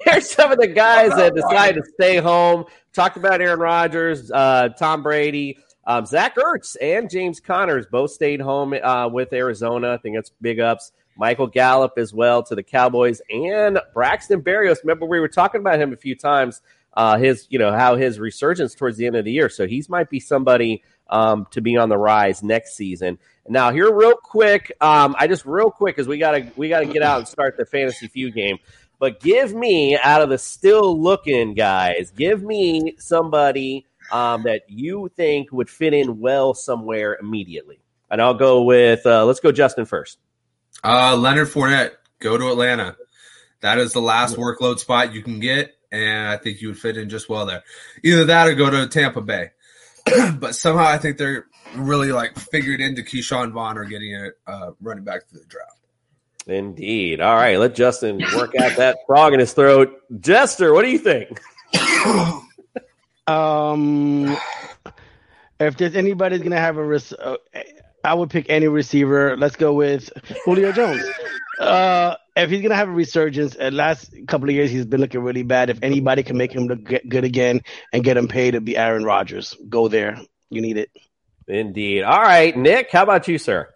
[0.00, 2.64] here's some of the guys that decided to stay home.
[2.94, 8.40] Talked about Aaron Rodgers, uh, Tom Brady, um, Zach Ertz, and James Connors both stayed
[8.40, 9.92] home uh, with Arizona.
[9.92, 10.92] I think that's big ups.
[11.18, 14.78] Michael Gallup as well to the Cowboys and Braxton Berrios.
[14.82, 16.62] Remember, we were talking about him a few times.
[16.94, 19.48] Uh, his, you know, how his resurgence towards the end of the year.
[19.48, 23.18] So he's might be somebody um, to be on the rise next season.
[23.48, 27.02] Now, here, real quick, um, I just real quick because we gotta we gotta get
[27.02, 28.58] out and start the fantasy feud game.
[28.98, 35.10] But give me out of the still looking guys, give me somebody um, that you
[35.16, 37.80] think would fit in well somewhere immediately.
[38.10, 40.18] And I'll go with uh, let's go Justin first.
[40.84, 42.96] Uh, Leonard Fournette, go to Atlanta.
[43.60, 46.96] That is the last workload spot you can get, and I think you would fit
[46.96, 47.62] in just well there.
[48.02, 49.50] Either that or go to Tampa Bay.
[50.38, 54.70] but somehow I think they're really like figured into Ke'Shawn Vaughn or getting a uh,
[54.80, 55.78] running back to the draft.
[56.46, 57.20] Indeed.
[57.20, 60.00] All right, let Justin work out that frog in his throat.
[60.18, 61.40] Jester, what do you think?
[63.24, 64.36] Um,
[65.60, 67.36] if there's anybody's gonna have a risk, uh,
[68.04, 69.36] I would pick any receiver.
[69.36, 70.10] Let's go with
[70.44, 71.04] Julio Jones.
[71.58, 75.20] Uh, if he's gonna have a resurgence, uh, last couple of years he's been looking
[75.22, 75.70] really bad.
[75.70, 77.60] If anybody can make him look good again
[77.92, 79.54] and get him paid, it'd be Aaron Rodgers.
[79.68, 80.18] Go there.
[80.50, 80.90] You need it.
[81.46, 82.02] Indeed.
[82.02, 82.90] All right, Nick.
[82.90, 83.68] How about you, sir?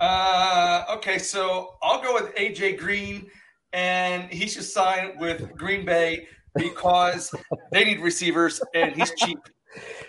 [0.00, 3.30] Uh, okay, so I'll go with AJ Green,
[3.72, 7.34] and he should sign with Green Bay because
[7.72, 9.38] they need receivers, and he's cheap.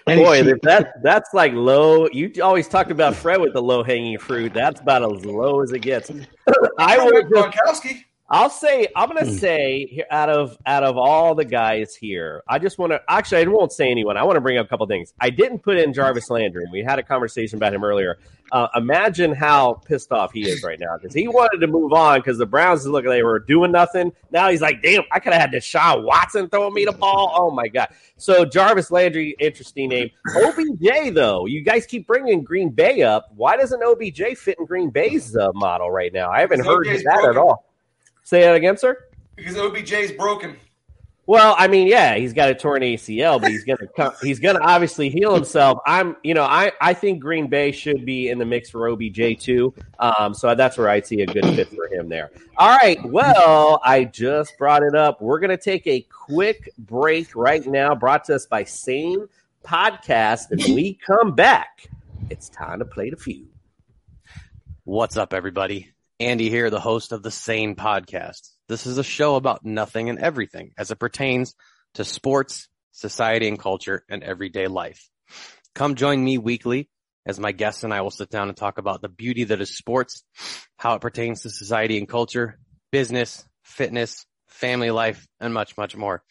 [0.06, 2.08] Boy, that, that that's like low.
[2.10, 4.54] You always talked about Fred with the low hanging fruit.
[4.54, 6.12] That's about as low as it gets.
[6.78, 8.04] I would just, Gronkowski.
[8.33, 9.15] I'll say I'm Hmm.
[9.15, 13.43] gonna say out of out of all the guys here, I just want to actually
[13.43, 14.17] I won't say anyone.
[14.17, 15.13] I want to bring up a couple things.
[15.19, 16.65] I didn't put in Jarvis Landry.
[16.71, 18.17] We had a conversation about him earlier.
[18.51, 22.19] Uh, imagine how pissed off he is right now because he wanted to move on
[22.19, 24.11] because the Browns look like they were doing nothing.
[24.31, 27.33] Now he's like, damn, I could have had Deshaun Watson throwing me the ball.
[27.35, 27.89] Oh my god!
[28.17, 30.09] So Jarvis Landry, interesting name.
[30.35, 33.27] OBJ though, you guys keep bringing Green Bay up.
[33.35, 36.31] Why doesn't OBJ fit in Green Bay's uh, model right now?
[36.31, 37.37] I haven't heard OBJ 's that at broken.
[37.37, 37.72] all.
[38.23, 38.97] Say that again, sir.
[39.36, 40.57] Because OBJ's broken.
[41.25, 44.59] Well, I mean, yeah, he's got a torn ACL, but he's gonna come, he's gonna
[44.62, 45.79] obviously heal himself.
[45.86, 49.39] I'm, you know, I I think Green Bay should be in the mix for OBJ
[49.39, 49.73] too.
[49.99, 52.31] Um, so that's where I'd see a good fit for him there.
[52.57, 55.21] All right, well, I just brought it up.
[55.21, 59.25] We're gonna take a quick break right now, brought to us by Sane
[59.63, 61.88] Podcast, and we come back.
[62.29, 63.47] It's time to play the feud.
[64.83, 65.92] What's up, everybody?
[66.23, 68.51] Andy here, the host of the Sane Podcast.
[68.69, 71.53] This is a show about nothing and everything as it pertains
[71.95, 75.09] to sports, society and culture, and everyday life.
[75.75, 76.89] Come join me weekly
[77.25, 79.75] as my guests and I will sit down and talk about the beauty that is
[79.75, 80.23] sports,
[80.77, 82.57] how it pertains to society and culture,
[82.89, 86.23] business, fitness, family life, and much, much more.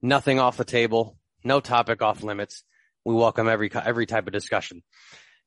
[0.00, 2.64] Nothing off the table, no topic off limits.
[3.04, 4.82] We welcome every, every type of discussion.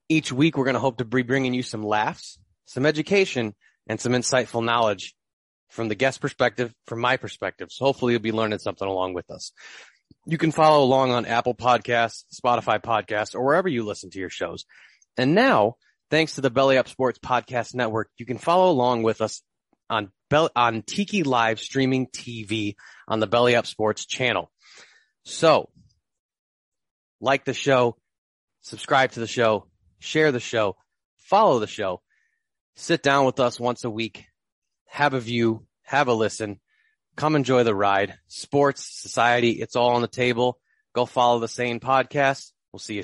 [0.07, 3.55] Each week, we're going to hope to be bringing you some laughs, some education,
[3.87, 5.15] and some insightful knowledge
[5.69, 7.69] from the guest perspective, from my perspective.
[7.71, 9.51] So hopefully you'll be learning something along with us.
[10.25, 14.29] You can follow along on Apple Podcasts, Spotify Podcasts, or wherever you listen to your
[14.29, 14.65] shows.
[15.17, 15.75] And now,
[16.09, 19.41] thanks to the Belly Up Sports Podcast Network, you can follow along with us
[19.89, 20.11] on
[20.55, 22.75] on Tiki Live streaming TV
[23.07, 24.51] on the Belly Up Sports channel.
[25.23, 25.69] So,
[27.19, 27.97] like the show,
[28.61, 29.67] subscribe to the show,
[29.99, 30.77] share the show,
[31.17, 32.01] follow the show,
[32.75, 34.25] sit down with us once a week,
[34.87, 36.59] have a view, have a listen,
[37.15, 38.15] come enjoy the ride.
[38.27, 40.59] Sports, society, it's all on the table.
[40.93, 42.51] Go follow the Sane podcast.
[42.71, 43.03] We'll see you.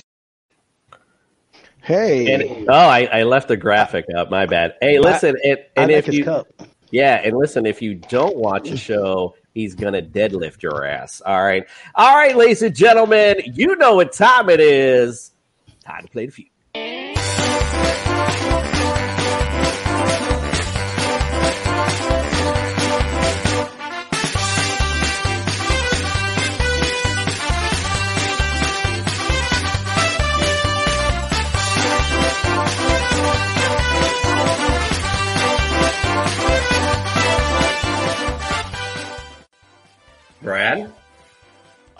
[1.82, 2.34] Hey.
[2.34, 4.30] And, oh, I, I left the graphic up.
[4.30, 4.76] My bad.
[4.82, 6.48] Hey, listen, and, I and like if you, cup.
[6.92, 11.22] yeah, and listen, if you don't watch the show, he's gonna deadlift your ass.
[11.26, 15.32] All right, all right, ladies and gentlemen, you know what time it is.
[15.86, 16.50] Time to play the feud.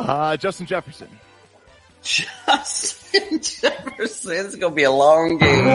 [0.08, 1.10] Uh, Justin Jefferson.
[2.02, 4.46] Justin Jefferson.
[4.46, 5.66] It's gonna be a long game.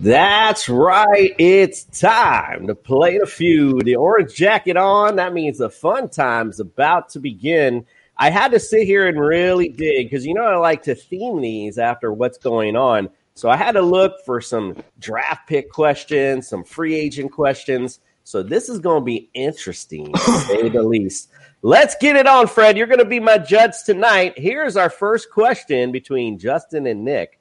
[0.00, 1.32] That's right.
[1.38, 3.84] It's time to play the feud.
[3.84, 5.14] The orange jacket on.
[5.16, 7.86] That means the fun time's about to begin.
[8.16, 11.40] I had to sit here and really dig because you know I like to theme
[11.40, 13.10] these after what's going on.
[13.40, 18.00] So I had to look for some draft pick questions, some free agent questions.
[18.22, 21.30] So this is going to be interesting, to say the least.
[21.62, 22.76] Let's get it on, Fred.
[22.76, 24.34] You're going to be my judge tonight.
[24.36, 27.40] Here's our first question between Justin and Nick.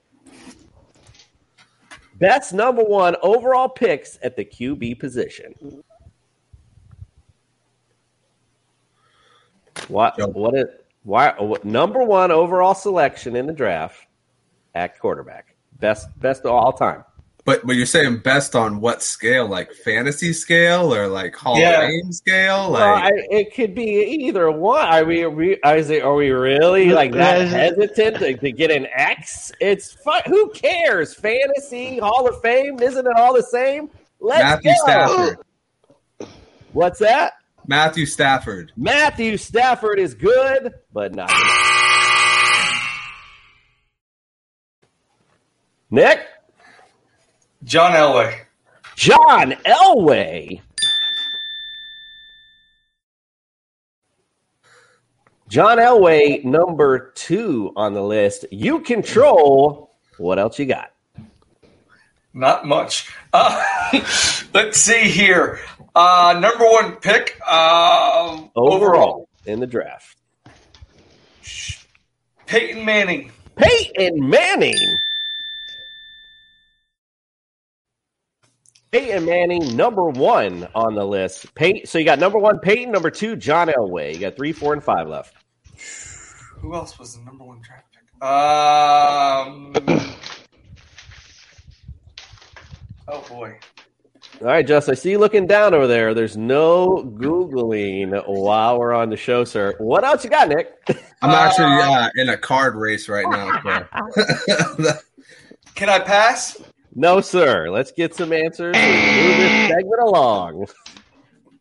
[2.15, 5.83] Best number one overall picks at the QB position.
[9.89, 10.15] What?
[10.33, 10.67] What is?
[11.03, 11.33] Why?
[11.65, 14.07] Number one overall selection in the draft
[14.73, 15.57] at quarterback.
[15.80, 17.04] Best, best of all time.
[17.46, 19.48] But but you're saying best on what scale?
[19.48, 21.82] Like fantasy scale or like Hall Yeah.
[21.84, 22.72] of Fame scale?
[22.72, 24.86] Well, Like I, it could be either one.
[24.86, 25.24] Are we?
[25.24, 29.52] Are we, is it, are we really like that hesitant to, to get an X?
[29.60, 30.22] It's fun.
[30.28, 31.15] Who cares?
[31.15, 33.89] Fantasy Hall of Fame isn't it all the same?
[34.20, 34.78] Let's Matthew go.
[34.84, 35.38] Stafford.
[36.74, 37.34] What's that?
[37.65, 38.74] Matthew Stafford.
[38.76, 41.30] Matthew Stafford is good, but not
[45.91, 46.19] Nick?
[47.63, 48.41] John Elway.
[48.95, 50.62] John Elway.
[55.47, 58.45] John Elway, number two on the list.
[58.52, 59.95] You control.
[60.19, 60.91] What else you got?
[62.36, 63.12] Not much.
[63.34, 63.63] Uh,
[64.54, 65.60] let's see here.
[65.95, 70.17] Uh, number one pick uh, Overall, in the draft.
[72.45, 73.32] Peyton Manning.
[73.56, 74.78] Peyton Manning.
[78.91, 81.54] Peyton Manning, number one on the list.
[81.54, 82.91] Pey- so you got number one, Peyton.
[82.91, 84.13] Number two, John Elway.
[84.13, 85.36] You got three, four, and five left.
[86.58, 88.23] Who else was the number one draft pick?
[88.23, 89.73] Um.
[93.08, 93.58] oh boy.
[94.41, 96.13] All right, Just, I see you looking down over there.
[96.13, 99.75] There's no Googling while we're on the show, sir.
[99.80, 100.71] What else you got, Nick?
[101.21, 103.62] I'm actually uh, in a card race right now.
[104.78, 104.93] so.
[105.75, 106.58] Can I pass?
[106.95, 107.69] No, sir.
[107.69, 110.65] Let's get some answers and move this segment along.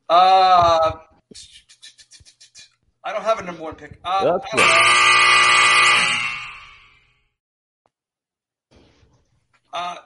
[0.08, 0.92] Uh,
[3.04, 3.98] I don't have a number one pick.
[4.04, 4.38] Uh,
[9.72, 9.96] uh,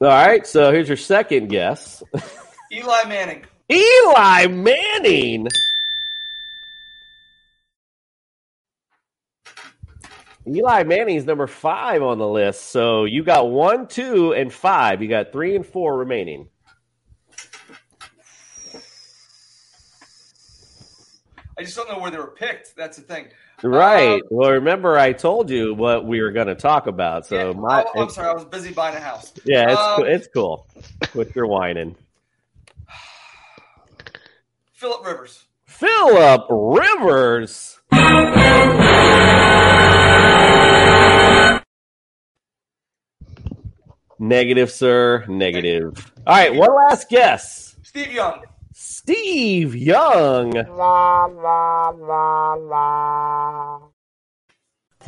[0.00, 2.02] All right, so here's your second guess.
[2.72, 3.44] Eli Manning.
[3.70, 5.46] Eli Manning.
[10.52, 12.70] Eli Manning's number five on the list.
[12.70, 15.02] So you got one, two, and five.
[15.02, 16.48] You got three and four remaining.
[21.58, 22.74] I just don't know where they were picked.
[22.74, 23.28] That's the thing.
[23.62, 24.22] Right.
[24.30, 27.26] well, remember I told you what we were going to talk about.
[27.26, 28.28] So my, Oh, I'm sorry.
[28.28, 29.34] I was busy buying a house.
[29.44, 30.66] yeah, it's Um, it's cool.
[31.12, 31.94] Quit your whining.
[34.72, 35.44] Philip Rivers.
[35.66, 37.78] Philip Rivers.
[44.22, 45.24] Negative, sir.
[45.28, 46.12] Negative.
[46.26, 47.74] All right, one last guess.
[47.82, 48.44] Steve Young.
[48.74, 50.52] Steve Young.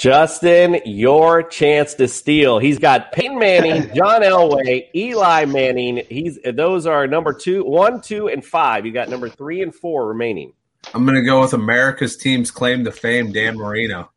[0.00, 2.58] Justin, your chance to steal.
[2.58, 6.06] He's got Peyton Manning, John Elway, Eli Manning.
[6.08, 8.86] He's those are number two, one, two, and five.
[8.86, 10.54] You got number three and four remaining.
[10.94, 14.10] I'm going to go with America's team's claim to fame, Dan Marino.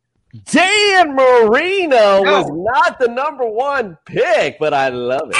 [0.46, 5.36] Dan Marino was not the number one pick, but I love it.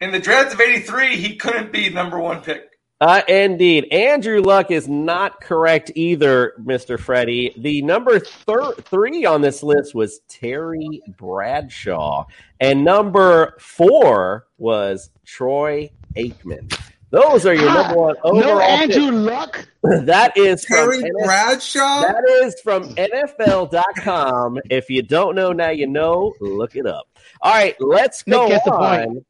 [0.00, 2.73] In the draft of '83, he couldn't be number one pick.
[3.00, 3.86] Uh, indeed.
[3.92, 6.98] Andrew Luck is not correct either, Mr.
[6.98, 7.52] Freddie.
[7.58, 12.24] The number thir- three on this list was Terry Bradshaw,
[12.60, 16.72] and number four was Troy Aikman.
[17.10, 18.56] Those are your number one overall.
[18.56, 19.12] No Andrew picks.
[19.12, 19.68] Luck.
[20.06, 22.00] That is from Terry Bradshaw?
[22.00, 24.58] That is from NFL.com.
[24.70, 26.32] If you don't know now, you know.
[26.40, 27.06] Look it up.
[27.42, 29.24] All right, let's Nick go gets the on.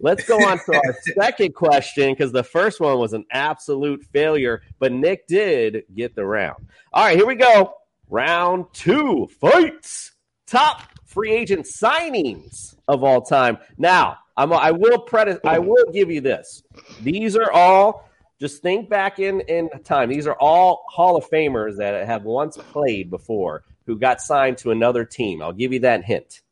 [0.00, 4.62] Let's go on to our second question because the first one was an absolute failure,
[4.78, 6.66] but Nick did get the round.
[6.92, 7.74] All right, here we go.
[8.08, 10.12] Round two fights.
[10.46, 13.58] Top free agent signings of all time.
[13.76, 16.62] Now, I'm, I will predi- I will give you this.
[17.02, 18.08] These are all
[18.38, 20.08] just think back in in time.
[20.08, 24.70] These are all Hall of Famers that have once played before who got signed to
[24.70, 25.42] another team.
[25.42, 26.42] I'll give you that hint.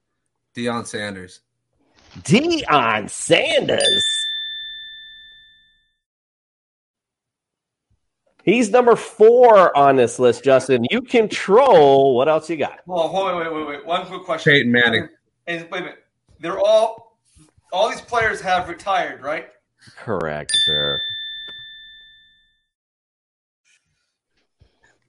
[0.55, 1.41] Deion Sanders.
[2.23, 4.27] Deion Sanders.
[8.45, 10.87] He's number four on this list, Justin.
[10.89, 12.15] You control.
[12.15, 12.79] What else you got?
[12.87, 13.87] Hold on, hold on, wait, wait, wait.
[13.87, 14.53] One quick question.
[14.53, 15.09] Peyton Manning.
[15.49, 16.05] And wait a minute.
[16.39, 17.19] They're all
[17.73, 19.49] all these players have retired, right?
[19.99, 21.01] Correct, sir.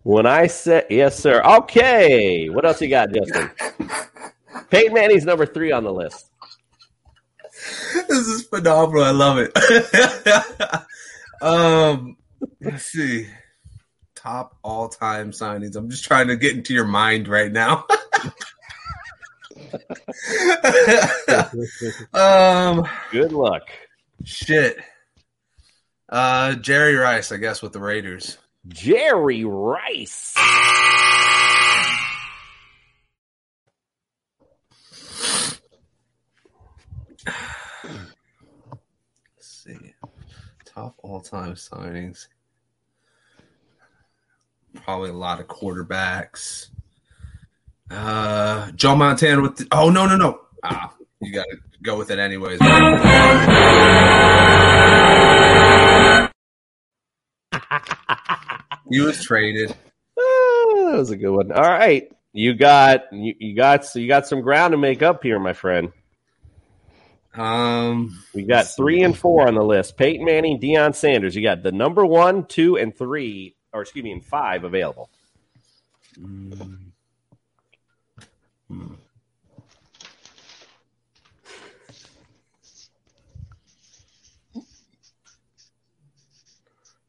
[0.01, 1.41] When I said yes, sir.
[1.43, 2.49] Okay.
[2.49, 3.51] What else you got, Justin?
[4.71, 6.31] Peyton Manning's number three on the list.
[8.07, 9.03] This is phenomenal.
[9.03, 9.51] I love it.
[11.41, 12.17] um,
[12.61, 13.27] let's see.
[14.15, 15.75] Top all time signings.
[15.75, 17.85] I'm just trying to get into your mind right now.
[22.13, 23.63] um, Good luck.
[24.23, 24.77] shit.
[26.09, 28.37] Uh, Jerry Rice, I guess, with the Raiders.
[28.67, 30.33] Jerry Rice.
[40.77, 42.27] Top all time signings.
[44.75, 46.69] Probably a lot of quarterbacks.
[47.89, 52.11] Uh, Joe Montana with the, oh no no no ah you got to go with
[52.11, 52.59] it anyways.
[58.91, 59.71] he was traded.
[59.71, 61.51] Ah, that was a good one.
[61.51, 65.23] All right, you got you, you got so you got some ground to make up
[65.23, 65.91] here, my friend.
[67.37, 71.35] Um, we got three and four on the list: Peyton Manning, Deion Sanders.
[71.35, 75.09] You got the number one, two, and three, or excuse me, and five available.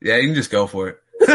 [0.00, 0.98] Yeah, you can just go for it.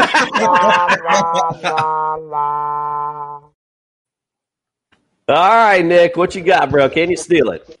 [5.26, 6.88] All right, Nick, what you got, bro?
[6.88, 7.78] Can you steal it?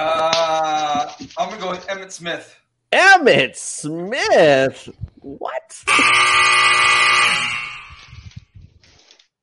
[0.00, 2.54] Uh, I'm gonna go with Emmitt Smith.
[2.92, 4.88] Emmitt Smith.
[5.20, 5.84] What?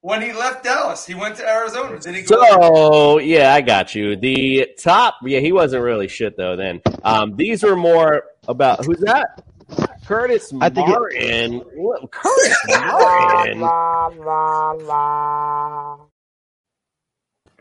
[0.01, 1.99] When he left Dallas, he went to Arizona.
[1.99, 2.41] Did he go?
[2.49, 4.15] So yeah, I got you.
[4.15, 6.55] The top, yeah, he wasn't really shit though.
[6.55, 9.43] Then um, these were more about who's that?
[10.05, 11.53] Curtis I think it- Martin.
[11.75, 13.59] What- Curtis Martin.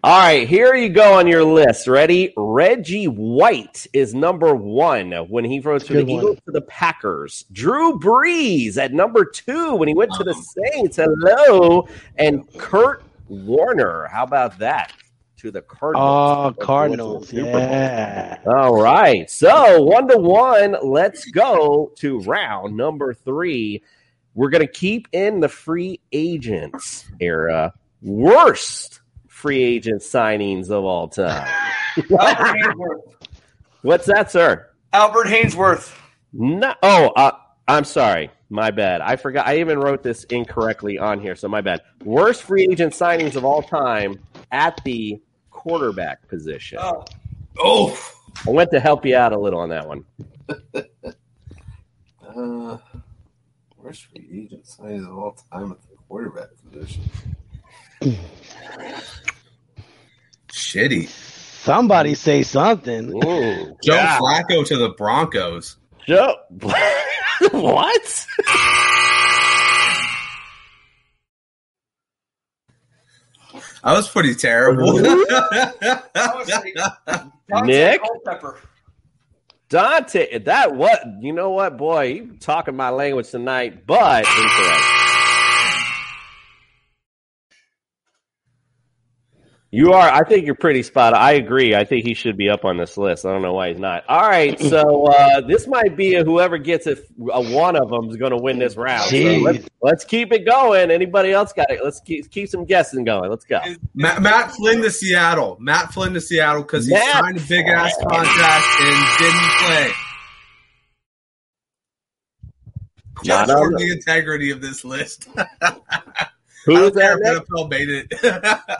[0.05, 1.89] All right, here you go on your list.
[1.89, 2.35] Ready?
[2.37, 6.11] Reggie White is number one when he rose from the one.
[6.11, 7.47] Eagles to the Packers.
[7.51, 10.97] Drew Brees at number two when he went to the Saints.
[10.99, 11.89] Hello.
[12.17, 14.07] And Kurt Warner.
[14.13, 14.93] How about that?
[15.39, 16.05] To the Cardinals.
[16.07, 17.33] Oh, Cardinals.
[17.33, 18.41] Yeah.
[18.47, 19.31] All right.
[19.31, 20.77] So one to one.
[20.83, 23.83] Let's go to round number three.
[24.35, 27.73] We're going to keep in the free agents era.
[28.03, 29.01] Worst
[29.45, 31.47] free agent signings of all time.
[33.83, 34.71] What's that, sir?
[34.95, 35.95] Albert Haynesworth.
[36.33, 36.75] No.
[36.83, 37.33] Oh, uh,
[37.69, 38.31] I'm sorry.
[38.49, 39.03] My bad.
[39.03, 39.47] I forgot.
[39.47, 41.83] I even wrote this incorrectly on here, so my bad.
[42.05, 44.19] Worst free agent signings of all time
[44.51, 45.21] at the
[45.51, 46.79] quarterback position.
[46.81, 47.05] Oh,
[47.59, 47.95] Oh,
[48.47, 50.07] I went to help you out a little on that one.
[52.27, 52.79] uh,
[53.77, 57.03] worst free agent signings of all time at the quarterback position.
[60.75, 61.07] Shitty.
[61.09, 63.15] Somebody say something.
[63.25, 64.19] Ooh, Joe yeah.
[64.19, 65.77] Flacco to the Broncos.
[66.05, 66.35] Joe.
[67.53, 68.27] what?
[73.85, 74.99] I was pretty terrible.
[74.99, 76.03] I
[76.35, 76.75] was like,
[77.49, 78.01] Dante Nick?
[79.69, 81.05] Dante, that what?
[81.21, 82.03] You know what, boy?
[82.05, 85.14] You talking my language tonight, but incorrect.
[89.75, 90.09] You are.
[90.09, 91.15] I think you're pretty spot.
[91.15, 91.21] on.
[91.21, 91.75] I agree.
[91.75, 93.27] I think he should be up on this list.
[93.27, 94.05] I don't know why he's not.
[94.09, 97.05] All right, so uh, this might be a, whoever gets it.
[97.33, 99.11] A one of them is going to win this round.
[99.11, 100.93] So let's, let's keep it going.
[100.93, 101.81] Anybody else got it?
[101.83, 103.29] Let's keep keep some guessing going.
[103.29, 103.61] Let's go.
[103.97, 105.57] Matt, Matt Flynn to Seattle.
[105.61, 109.91] Matt Flynn to Seattle because he Matt signed a big ass contract and didn't play.
[113.25, 115.29] Not Just for the- the integrity of this list.
[116.67, 117.37] Who I is don't care that?
[117.37, 118.13] if NFL made it.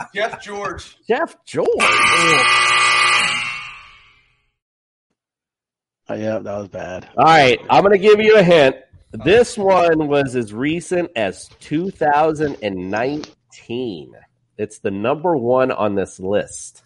[0.15, 0.97] Jeff George.
[1.07, 1.69] Jeff George.
[6.07, 7.09] Oh, yeah, that was bad.
[7.17, 8.77] All right, I'm going to give you a hint.
[9.25, 14.13] This one was as recent as 2019.
[14.59, 16.83] It's the number one on this list.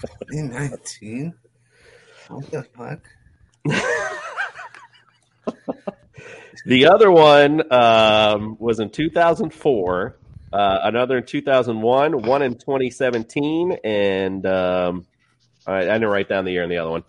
[0.00, 1.34] 2019?
[2.28, 3.00] What the fuck?
[6.66, 10.16] The other one um, was in 2004,
[10.52, 15.06] uh, another in 2001, one in 2017, and um,
[15.66, 17.04] all right, I didn't write down the year in the other one.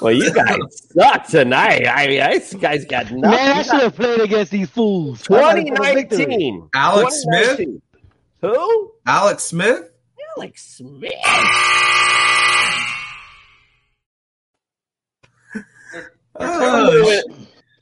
[0.00, 0.58] Well, you guys
[0.98, 1.86] suck tonight.
[1.86, 3.20] I mean, this guy's got nothing.
[3.20, 5.26] Man, I should have played against these fools.
[5.30, 6.24] I gotta get a victory.
[6.26, 6.70] 2019.
[6.74, 7.60] Alex Smith?
[8.42, 8.92] Who?
[9.06, 9.90] Alex Smith?
[10.36, 11.12] Alex Smith.
[16.42, 17.20] Oh,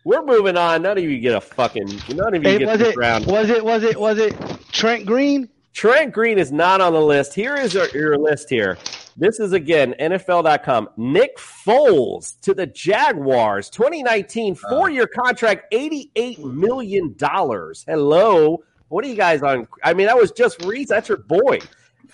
[0.09, 0.83] we're, moving, on.
[0.83, 1.87] None of you get a fucking.
[2.15, 3.27] None of you Hey, get was this it, round.
[3.27, 3.65] was it?
[3.65, 4.01] Was it?
[4.01, 4.35] Was it?
[4.73, 5.49] Trent Green?
[5.73, 7.35] Trent Green is not on the list.
[7.35, 8.79] Here is your, your list here.
[9.17, 10.89] This is again NFL.com.
[10.97, 14.69] Nick Foles to the Jaguars, 2019, uh.
[14.71, 17.15] four year contract, $88 million.
[17.19, 18.63] Hello.
[18.89, 19.69] What are you guys on?
[19.85, 20.89] I mean, that was just Reese.
[20.89, 21.59] That's your boy.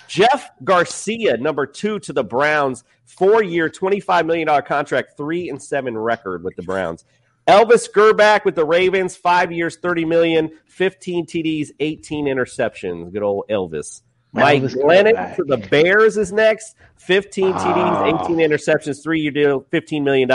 [0.09, 5.97] Jeff Garcia, number two to the Browns, four year, $25 million contract, three and seven
[5.97, 7.05] record with the Browns.
[7.47, 13.13] Elvis Grbac with the Ravens, five years, 30 million, 15 TDs, 18 interceptions.
[13.13, 14.03] Good old Elvis.
[14.33, 16.75] Mike Elvis Glennon to the Bears is next.
[16.97, 17.53] 15 Oh.
[17.53, 20.29] TDs, 18 interceptions, three year deal, $15 million.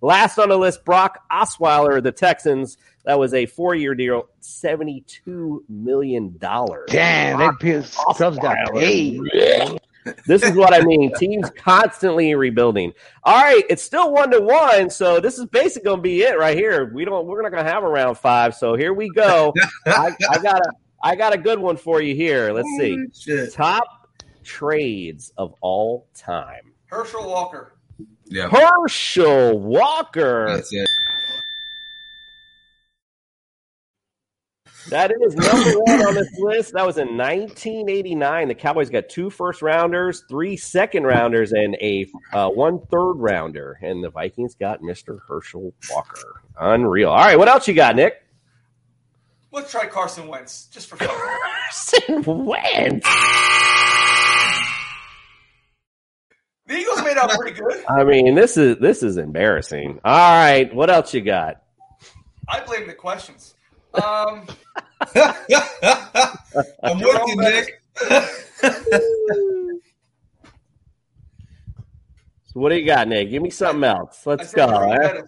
[0.00, 2.78] Last on the list, Brock Osweiler, of the Texans.
[3.04, 6.36] That was a four year deal, $72 million.
[6.38, 9.20] Damn, that Pierce Stubbs got paid.
[10.26, 11.12] This is what I mean.
[11.14, 12.92] Teams constantly rebuilding.
[13.24, 16.38] All right, it's still one to one, so this is basically going to be it
[16.38, 16.92] right here.
[16.92, 17.26] We don't.
[17.26, 19.54] We're not going to have a round five, so here we go.
[19.86, 20.72] I, I got a.
[21.04, 22.52] I got a good one for you here.
[22.52, 23.48] Let's see.
[23.50, 23.84] Top
[24.44, 26.72] trades of all time.
[26.86, 27.74] Herschel Walker.
[28.26, 28.48] Yeah.
[28.48, 30.46] Herschel Walker.
[30.48, 30.88] That's it.
[34.88, 36.72] That is number one on this list.
[36.72, 38.48] That was in 1989.
[38.48, 43.78] The Cowboys got two first rounders, three second rounders, and a uh, one third rounder.
[43.80, 45.20] And the Vikings got Mr.
[45.26, 46.42] Herschel Walker.
[46.58, 47.10] Unreal.
[47.10, 48.22] All right, what else you got, Nick?
[49.52, 51.08] Let's try Carson Wentz just for fun.
[51.08, 53.06] Carson Wentz.
[56.66, 57.84] The Eagles made out pretty good.
[57.88, 60.00] I mean, this is this is embarrassing.
[60.04, 61.62] All right, what else you got?
[62.48, 63.54] I blame the questions.
[63.94, 64.46] Um,
[66.82, 67.82] I'm with you, Nick.
[72.52, 73.30] So what do you got, Nick?
[73.30, 74.26] Give me something else.
[74.26, 74.66] Let's go.
[74.66, 75.20] Jerome eh?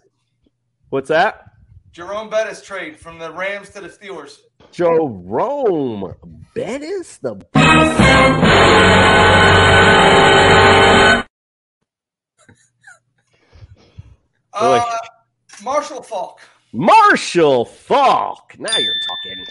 [0.90, 1.42] What's that?
[1.90, 4.40] Jerome Bettis trade from the Rams to the Steelers.
[4.72, 6.14] Jerome
[6.54, 7.40] Bettis, the
[14.52, 14.96] Uh,
[15.62, 16.40] Marshall Faulk.
[16.74, 18.56] Marshall Faulk.
[18.58, 19.46] Now you're talking.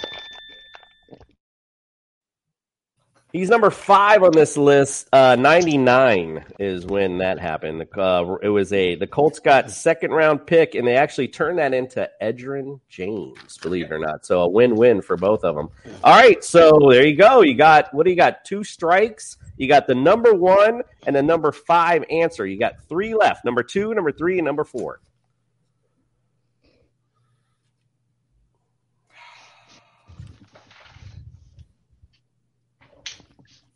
[3.31, 5.07] He's number five on this list.
[5.13, 7.87] Uh, Ninety nine is when that happened.
[7.97, 11.73] Uh, it was a the Colts got second round pick, and they actually turned that
[11.73, 13.57] into Edgerrin James.
[13.57, 15.69] Believe it or not, so a win win for both of them.
[16.03, 17.41] All right, so there you go.
[17.41, 18.43] You got what do you got?
[18.43, 19.37] Two strikes.
[19.55, 22.45] You got the number one and the number five answer.
[22.45, 23.45] You got three left.
[23.45, 24.99] Number two, number three, and number four.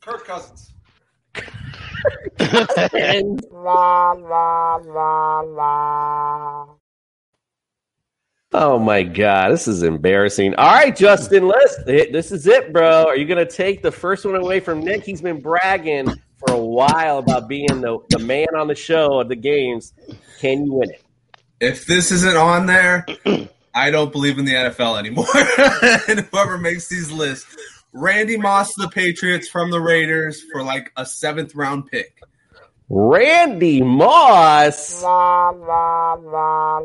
[0.07, 0.71] Kirk Cousins.
[2.93, 3.43] And-
[8.53, 10.55] Oh my god, this is embarrassing.
[10.55, 13.03] All right, Justin, let's this is it, bro.
[13.05, 15.03] Are you gonna take the first one away from Nick?
[15.03, 19.27] He's been bragging for a while about being the, the man on the show of
[19.27, 19.93] the games.
[20.39, 21.03] Can you win it?
[21.59, 23.05] If this isn't on there,
[23.75, 25.25] I don't believe in the NFL anymore.
[26.07, 30.91] and whoever makes these lists, Randy Moss to the Patriots from the Raiders for like
[30.95, 32.21] a seventh round pick.
[32.89, 35.01] Randy Moss.
[35.01, 36.79] La, la, la,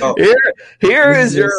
[0.00, 0.14] oh.
[0.18, 1.50] Here, here is your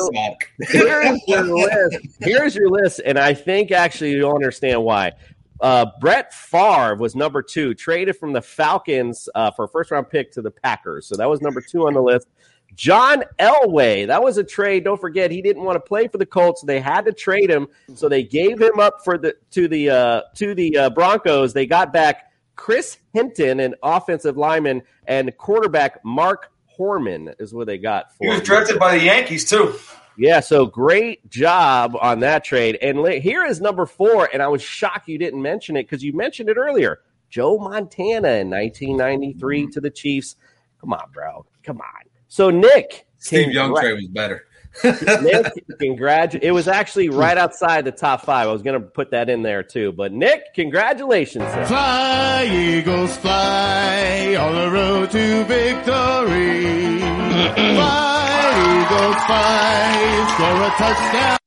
[0.69, 1.97] here is your list.
[2.19, 5.11] Here's your list, and I think actually you'll understand why.
[5.59, 10.09] Uh, Brett Favre was number two, traded from the Falcons uh, for a first round
[10.09, 11.07] pick to the Packers.
[11.07, 12.27] So that was number two on the list.
[12.75, 14.83] John Elway, that was a trade.
[14.83, 16.61] Don't forget, he didn't want to play for the Colts.
[16.61, 20.21] They had to trade him, so they gave him up for the to the uh,
[20.35, 21.53] to the uh, Broncos.
[21.53, 27.77] They got back Chris Hinton, an offensive lineman, and quarterback Mark Herrmann is what they
[27.77, 28.25] got for.
[28.25, 29.75] He was drafted by the Yankees too.
[30.15, 32.77] Yeah, so great job on that trade.
[32.81, 36.13] And here is number four, and I was shocked you didn't mention it because you
[36.13, 36.99] mentioned it earlier.
[37.29, 40.35] Joe Montana in 1993 to the Chiefs.
[40.79, 41.45] Come on, bro.
[41.63, 42.12] Come on.
[42.33, 44.47] So Nick, Steve Young trade was better.
[44.83, 46.43] Nick, congratulations.
[46.43, 48.47] It was actually right outside the top five.
[48.47, 49.91] I was going to put that in there too.
[49.91, 51.43] But Nick, congratulations.
[51.53, 51.65] sir.
[51.67, 56.97] Fly, Eagles, fly on the road to victory.
[57.53, 58.49] fly,
[58.81, 61.37] Eagles, fly, score a touchdown.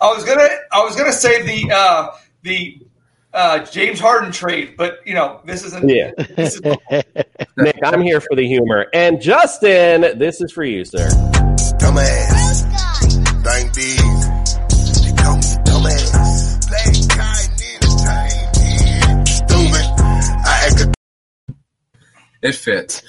[0.00, 2.80] I was gonna I was gonna say the uh, the
[3.36, 5.88] uh, James Harden trade, but you know this isn't.
[5.88, 6.12] Yeah.
[6.36, 6.62] This is,
[7.56, 8.86] Nick, I'm here for the humor.
[8.92, 11.08] And Justin, this is for you, sir.
[11.78, 12.45] Dumbass.
[22.46, 23.02] It fits.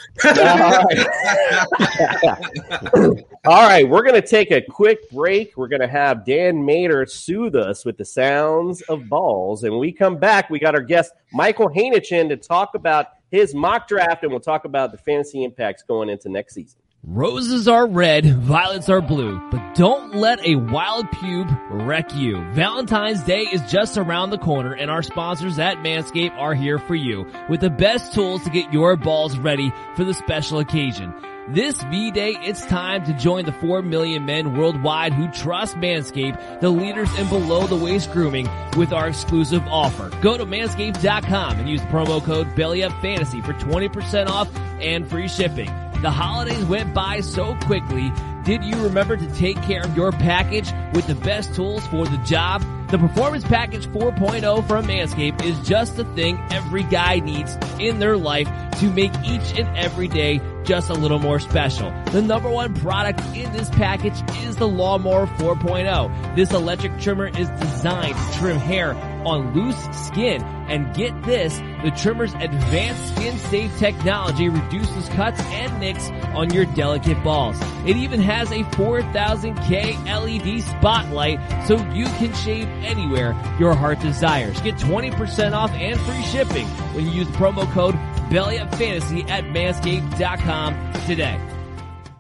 [3.46, 5.56] All right, we're going to take a quick break.
[5.56, 9.64] We're going to have Dan Mater soothe us with the sounds of balls.
[9.64, 13.10] And when we come back, we got our guest, Michael Hanich in, to talk about
[13.30, 16.80] his mock draft, and we'll talk about the fantasy impacts going into next season.
[17.10, 22.44] Roses are red, violets are blue, but don't let a wild pube wreck you.
[22.52, 26.96] Valentine's Day is just around the corner and our sponsors at Manscaped are here for
[26.96, 31.14] you with the best tools to get your balls ready for the special occasion.
[31.50, 36.70] This V-Day, it's time to join the 4 million men worldwide who trust Manscaped, the
[36.70, 40.10] leaders in below the waist grooming with our exclusive offer.
[40.22, 45.68] Go to manscaped.com and use the promo code BELLYUPFANTASY for 20% off and free shipping.
[46.02, 48.12] The holidays went by so quickly.
[48.44, 52.18] Did you remember to take care of your package with the best tools for the
[52.26, 52.62] job?
[52.90, 58.16] The Performance Package 4.0 from Manscaped is just the thing every guy needs in their
[58.16, 58.48] life
[58.80, 61.92] to make each and every day just a little more special.
[62.12, 66.36] The number one product in this package is the Lawnmower 4.0.
[66.38, 68.94] This electric trimmer is designed to trim hair
[69.26, 70.44] on loose skin.
[70.44, 76.66] And get this, the trimmer's advanced skin safe technology reduces cuts and nicks on your
[76.66, 77.58] delicate balls.
[77.86, 84.60] It even has a 4000K LED spotlight so you can shave anywhere your heart desires.
[84.62, 87.96] Get 20% off and free shipping when you use the promo code
[88.30, 91.40] BellyUpFantasy at manscaped.com today.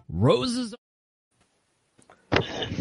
[0.09, 0.73] Roses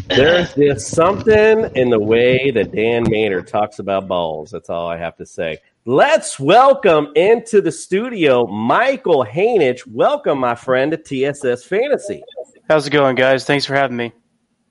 [0.07, 4.51] There's just something in the way that Dan Maynard talks about balls.
[4.51, 5.57] That's all I have to say.
[5.85, 9.85] Let's welcome into the studio Michael Hanich.
[9.87, 12.23] Welcome, my friend, to TSS Fantasy.
[12.69, 13.45] How's it going, guys?
[13.45, 14.11] Thanks for having me.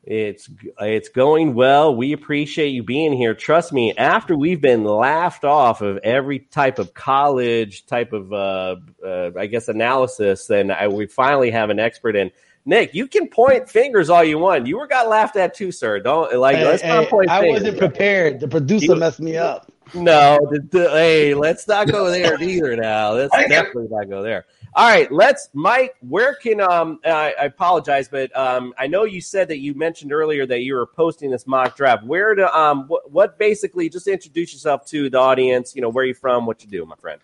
[0.07, 0.49] It's
[0.81, 1.95] it's going well.
[1.97, 3.35] We appreciate you being here.
[3.35, 8.77] Trust me, after we've been laughed off of every type of college type of uh,
[9.05, 12.31] uh, I guess analysis, then I, we finally have an expert in.
[12.69, 14.67] Nick, you can point fingers all you want.
[14.69, 15.99] You were got laughed at too, sir.
[15.99, 16.57] Don't like.
[16.57, 17.63] Hey, let's not point I fingers.
[17.63, 18.39] wasn't prepared.
[18.41, 19.73] The producer You- messed me up.
[19.95, 22.75] No, the, the- hey, let's not go there either.
[22.77, 24.45] Now, let's definitely not go there.
[24.77, 25.95] All right, let's, Mike.
[26.01, 27.01] Where can um?
[27.03, 30.75] I, I apologize, but um, I know you said that you mentioned earlier that you
[30.75, 32.05] were posting this mock draft.
[32.05, 32.85] Where to um?
[32.87, 33.89] What, what basically?
[33.89, 35.75] Just introduce yourself to the audience.
[35.75, 37.23] You know where you from, what you do, my friend.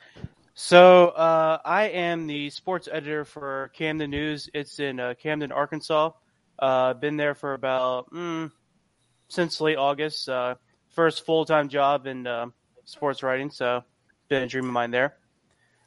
[0.55, 4.49] So, uh, I am the sports editor for Camden News.
[4.55, 6.13] It's in uh, Camden, Arkansas.
[6.59, 8.51] Uh, been there for about mm,
[9.29, 10.27] since late August.
[10.27, 10.55] Uh,
[10.89, 12.47] first full time job in uh,
[12.87, 13.85] sports writing, so
[14.29, 15.17] been a dream of mine there.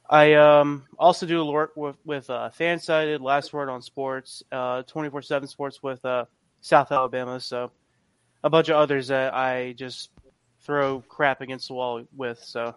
[0.08, 5.22] I um, also do work with with uh, Fansided, Last Word on Sports, twenty four
[5.22, 6.26] seven Sports with uh,
[6.60, 7.40] South Alabama.
[7.40, 7.70] So
[8.44, 10.10] a bunch of others that I just
[10.60, 12.38] throw crap against the wall with.
[12.42, 12.74] So.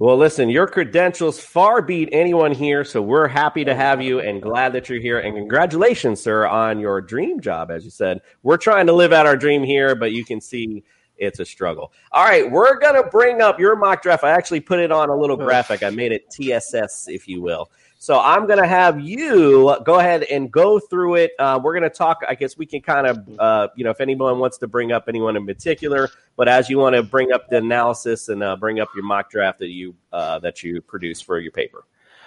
[0.00, 4.42] Well, listen, your credentials far beat anyone here, so we're happy to have you and
[4.42, 5.20] glad that you're here.
[5.20, 7.70] And congratulations, sir, on your dream job.
[7.70, 10.82] As you said, we're trying to live out our dream here, but you can see
[11.16, 11.92] it's a struggle.
[12.12, 14.24] All right, we're gonna bring up your mock draft.
[14.24, 15.82] I actually put it on a little graphic.
[15.82, 17.70] I made it TSS, if you will.
[17.98, 21.32] So I'm gonna have you go ahead and go through it.
[21.38, 22.22] Uh, we're gonna talk.
[22.28, 25.04] I guess we can kind of, uh, you know, if anyone wants to bring up
[25.08, 28.80] anyone in particular, but as you want to bring up the analysis and uh, bring
[28.80, 31.84] up your mock draft that you uh, that you produce for your paper.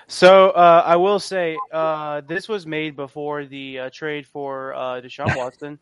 [0.07, 5.01] So uh, I will say uh, this was made before the uh, trade for uh,
[5.01, 5.77] Deshaun Watson,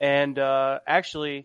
[0.00, 1.44] and uh, actually,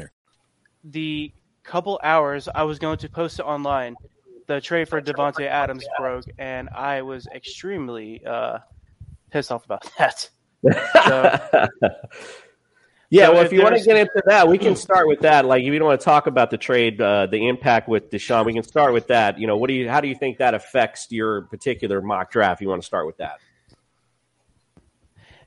[0.83, 1.31] The
[1.63, 3.95] couple hours I was going to post it online,
[4.47, 8.59] the trade for Davante Adams broke, and I was extremely uh,
[9.31, 10.29] pissed off about that.
[13.11, 15.19] Yeah, So well, if if you want to get into that, we can start with
[15.19, 15.43] that.
[15.43, 18.45] Like, if you don't want to talk about the trade, uh, the impact with Deshaun,
[18.45, 19.37] we can start with that.
[19.37, 19.89] You know, what do you?
[19.89, 22.61] How do you think that affects your particular mock draft?
[22.61, 23.39] You want to start with that?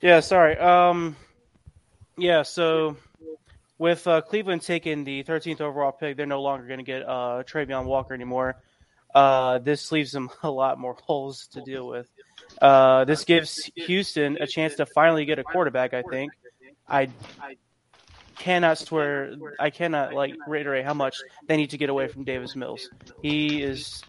[0.02, 0.58] Yeah, sorry.
[0.58, 1.16] Um,
[2.18, 2.98] yeah, so
[3.78, 7.42] with uh, Cleveland taking the 13th overall pick, they're no longer going to get uh,
[7.44, 8.56] Travon Walker anymore.
[9.14, 12.08] Uh, this leaves them a lot more holes to deal with.
[12.60, 15.94] Uh, this gives Houston a chance to finally get a quarterback.
[15.94, 16.32] I think.
[16.86, 17.08] I
[18.36, 19.34] cannot swear.
[19.58, 21.16] I cannot like reiterate how much
[21.46, 22.90] they need to get away from Davis Mills.
[23.22, 24.02] He is.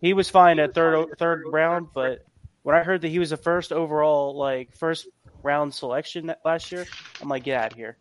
[0.00, 2.24] He was fine at third third round, but
[2.62, 5.08] when I heard that he was the first overall, like first
[5.42, 6.86] round selection last year,
[7.20, 7.96] I'm like, get out of here.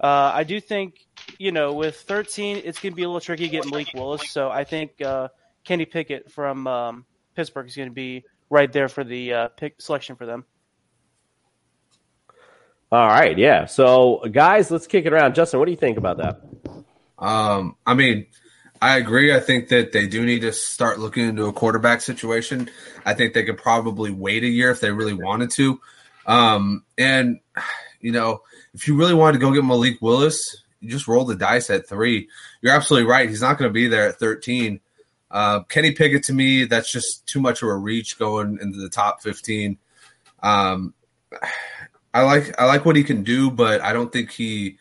[0.00, 1.06] Uh, I do think,
[1.38, 4.30] you know, with 13, it's going to be a little tricky to get Malik Willis.
[4.30, 5.28] So I think uh,
[5.64, 9.80] Kenny Pickett from um, Pittsburgh is going to be right there for the uh, pick
[9.80, 10.44] selection for them.
[12.90, 13.66] All right, yeah.
[13.66, 15.34] So, guys, let's kick it around.
[15.34, 16.40] Justin, what do you think about that?
[17.18, 18.26] Um, I mean,
[18.80, 19.34] I agree.
[19.34, 22.70] I think that they do need to start looking into a quarterback situation.
[23.04, 25.80] I think they could probably wait a year if they really wanted to.
[26.26, 27.40] Um, and
[28.00, 28.42] you know,
[28.74, 31.88] if you really wanted to go get Malik Willis, you just roll the dice at
[31.88, 32.28] three.
[32.60, 33.28] You're absolutely right.
[33.28, 34.80] He's not going to be there at 13.
[35.30, 38.88] Uh, Kenny Pickett to me, that's just too much of a reach going into the
[38.88, 39.78] top 15.
[40.42, 40.94] Um,
[42.14, 44.78] I like I like what he can do, but I don't think he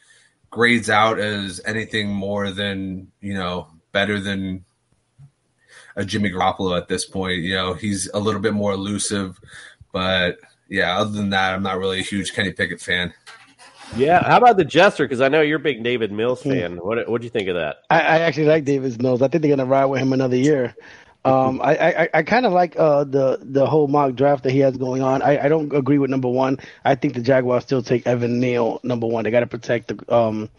[0.50, 4.64] grades out as anything more than you know better than
[5.96, 7.40] a Jimmy Garoppolo at this point.
[7.40, 9.40] You know, he's a little bit more elusive,
[9.92, 10.38] but
[10.70, 13.14] yeah, other than that, I'm not really a huge Kenny Pickett fan.
[13.96, 15.06] Yeah, how about the Jester?
[15.06, 16.78] Because I know you're a big Davis Mills fan.
[16.78, 17.78] What what do you think of that?
[17.90, 19.22] I, I actually like Davis Mills.
[19.22, 20.76] I think they're gonna ride with him another year.
[21.26, 24.60] Um, I, I, I kind of like uh, the the whole mock draft that he
[24.60, 25.22] has going on.
[25.22, 26.60] I, I don't agree with number one.
[26.86, 29.26] I think the Jaguars still take Evan Neal number one.
[29.26, 30.50] They got to protect the um,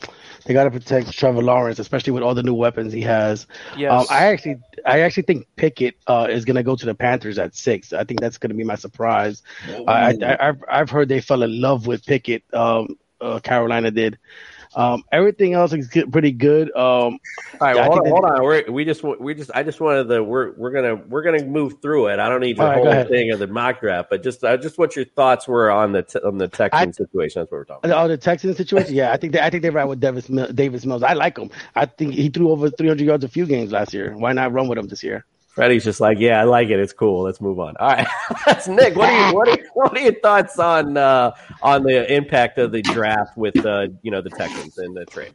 [0.44, 3.46] they got to protect Trevor Lawrence, especially with all the new weapons he has.
[3.76, 3.92] Yes.
[3.92, 7.38] Um, I actually I actually think Pickett uh, is going to go to the Panthers
[7.38, 7.94] at six.
[7.94, 9.42] I think that's going to be my surprise.
[9.86, 12.42] I, I, I've I've heard they fell in love with Pickett.
[12.52, 14.18] Um, uh, Carolina did.
[14.74, 16.68] Um, everything else is pretty good.
[16.76, 17.18] Um, All
[17.60, 18.42] right, yeah, well, hold, on, hold on.
[18.42, 21.80] We're, we just we just I just wanted the we're we're gonna we're gonna move
[21.80, 22.18] through it.
[22.18, 24.78] I don't need the right, whole thing of the mock draft, but just uh, just
[24.78, 27.40] what your thoughts were on the t- on the Texan situation.
[27.40, 27.90] That's what we're talking.
[27.90, 28.94] Oh, the Texans situation.
[28.94, 31.02] Yeah, I think they, I think they ride with Davis Davis Mills.
[31.02, 31.50] I like him.
[31.74, 34.14] I think he threw over 300 yards a few games last year.
[34.16, 35.24] Why not run with him this year?
[35.58, 36.78] Freddie's just like, yeah, I like it.
[36.78, 37.24] It's cool.
[37.24, 37.76] Let's move on.
[37.78, 38.06] All right,
[38.46, 38.94] that's Nick.
[38.94, 41.32] What are you what are, what are your thoughts on uh,
[41.62, 45.34] on the impact of the draft with uh, you know the Texans and the trade?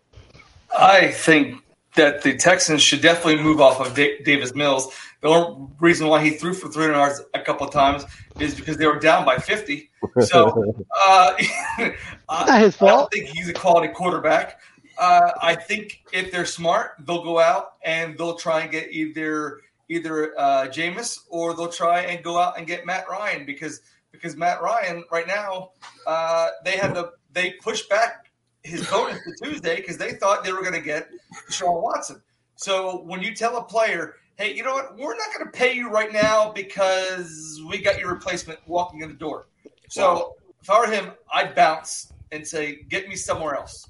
[0.79, 1.61] I think
[1.95, 4.95] that the Texans should definitely move off of Da- Davis Mills.
[5.19, 8.05] The only reason why he threw for 300 yards a couple of times
[8.39, 9.91] is because they were down by 50.
[10.21, 10.73] So
[11.05, 11.95] uh, I,
[12.29, 14.61] Not his I don't think he's a quality quarterback.
[14.97, 19.59] Uh, I think if they're smart, they'll go out and they'll try and get either
[19.89, 23.81] either uh, Jameis or they'll try and go out and get Matt Ryan because
[24.11, 25.71] because Matt Ryan right now
[26.07, 28.31] uh, they had to they pushed back
[28.63, 31.09] his bonus to Tuesday because they thought they were going to get
[31.49, 32.21] Deshaun Watson.
[32.55, 35.73] So when you tell a player, hey, you know what, we're not going to pay
[35.73, 39.47] you right now because we got your replacement walking in the door.
[39.89, 43.87] So if I were him, I'd bounce and say, get me somewhere else.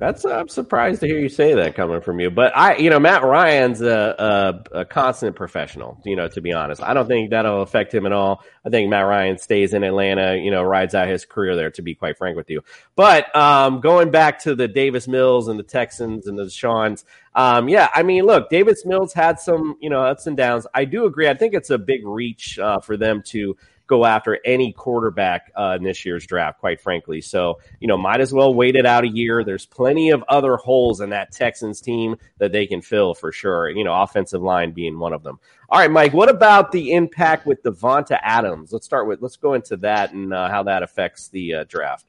[0.00, 2.30] That's I'm surprised to hear you say that coming from you.
[2.30, 6.00] But I, you know, Matt Ryan's a, a, a constant professional.
[6.06, 8.42] You know, to be honest, I don't think that'll affect him at all.
[8.64, 10.36] I think Matt Ryan stays in Atlanta.
[10.36, 11.70] You know, rides out his career there.
[11.72, 12.62] To be quite frank with you,
[12.96, 17.68] but um, going back to the Davis Mills and the Texans and the Shawns, um,
[17.68, 20.66] yeah, I mean, look, Davis Mills had some you know ups and downs.
[20.72, 21.28] I do agree.
[21.28, 23.54] I think it's a big reach uh, for them to
[23.90, 27.20] go after any quarterback uh, in this year's draft, quite frankly.
[27.20, 29.44] So, you know, might as well wait it out a year.
[29.44, 33.68] There's plenty of other holes in that Texans team that they can fill for sure.
[33.68, 35.40] You know, offensive line being one of them.
[35.68, 38.72] All right, Mike, what about the impact with Davante Adams?
[38.72, 42.06] Let's start with, let's go into that and uh, how that affects the uh, draft.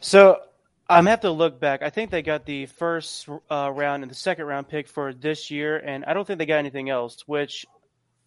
[0.00, 0.40] So
[0.88, 1.82] I'm have to look back.
[1.82, 5.50] I think they got the first uh, round and the second round pick for this
[5.50, 7.26] year, and I don't think they got anything else.
[7.26, 7.64] Which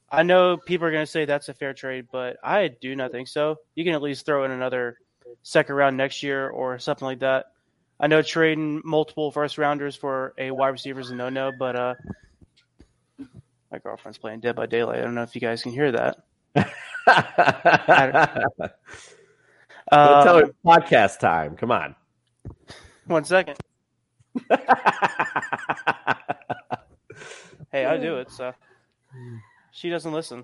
[0.09, 3.11] I know people are going to say that's a fair trade, but I do not
[3.11, 3.57] think so.
[3.75, 4.97] You can at least throw in another
[5.43, 7.47] second round next year or something like that.
[7.99, 11.75] I know trading multiple first rounders for a wide receiver is a no no, but
[11.75, 11.95] uh,
[13.71, 14.99] my girlfriend's playing Dead by Daylight.
[14.99, 16.17] I don't know if you guys can hear that.
[19.91, 21.55] Don't tell Um, her podcast time.
[21.57, 21.95] Come on.
[23.07, 23.57] One second.
[27.71, 28.53] hey, I do it, so
[29.71, 30.43] she doesn't listen.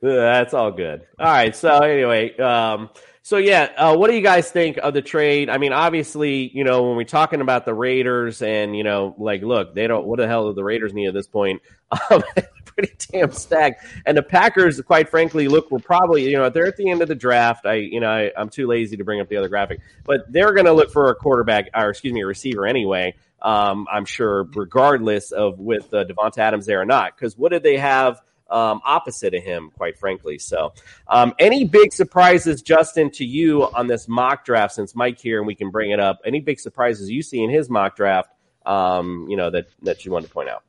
[0.00, 1.02] That's all good.
[1.18, 1.54] All right.
[1.54, 2.90] So anyway, um,
[3.22, 5.48] so yeah, uh, what do you guys think of the trade?
[5.48, 9.42] I mean, obviously, you know, when we're talking about the Raiders, and you know, like,
[9.42, 10.04] look, they don't.
[10.04, 11.62] What the hell do the Raiders need at this point?
[12.10, 12.22] Um,
[12.74, 13.84] pretty damn stacked.
[14.06, 17.08] And the Packers, quite frankly, look, we're probably, you know, they're at the end of
[17.08, 17.66] the draft.
[17.66, 20.52] I, you know, I, I'm too lazy to bring up the other graphic, but they're
[20.52, 23.14] going to look for a quarterback, or excuse me, a receiver anyway.
[23.40, 27.62] Um, I'm sure, regardless of with uh, Davante Adams there or not, because what did
[27.62, 28.20] they have?
[28.52, 30.38] Um, opposite of him, quite frankly.
[30.38, 30.74] So,
[31.08, 34.74] um, any big surprises, Justin, to you on this mock draft?
[34.74, 36.20] Since Mike here, and we can bring it up.
[36.24, 38.28] Any big surprises you see in his mock draft?
[38.66, 40.62] Um, you know that that you want to point out.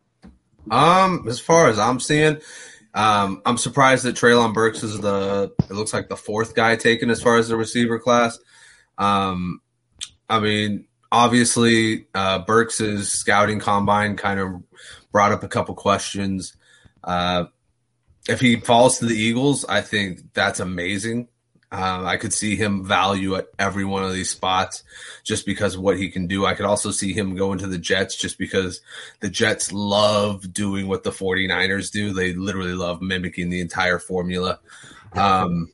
[0.71, 2.39] Um, as far as I'm seeing,
[2.93, 7.09] Um, I'm surprised that Treylon Burks is the it looks like the fourth guy taken
[7.09, 8.37] as far as the receiver class.
[8.97, 9.61] Um,
[10.29, 14.63] I mean, obviously, uh, Burks' scouting combine kind of
[15.11, 16.55] brought up a couple questions.
[17.03, 17.45] Uh,
[18.27, 21.27] if he falls to the Eagles, I think that's amazing.
[21.71, 24.83] Um, I could see him value at every one of these spots
[25.23, 26.45] just because of what he can do.
[26.45, 28.79] I could also see him going to the Jets just because
[29.21, 32.13] the Jets love doing what the 49ers do.
[32.13, 34.59] They literally love mimicking the entire formula.
[35.13, 35.71] Um,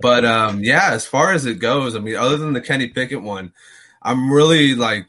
[0.00, 3.20] but um, yeah, as far as it goes, I mean, other than the Kenny Pickett
[3.20, 3.52] one,
[4.00, 5.08] I'm really like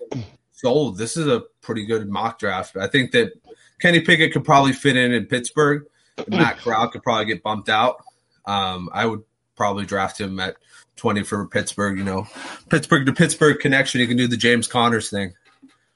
[0.54, 0.98] sold.
[0.98, 2.78] This is a pretty good mock draft.
[2.78, 3.34] I think that
[3.80, 5.86] Kenny Pickett could probably fit in in Pittsburgh.
[6.28, 8.04] Matt Corral could probably get bumped out.
[8.46, 9.24] Um, I would
[9.56, 10.58] probably draft him at
[10.96, 11.98] 20 for Pittsburgh.
[11.98, 12.28] You know,
[12.70, 14.02] Pittsburgh to Pittsburgh connection.
[14.02, 15.34] You can do the James Conner's thing.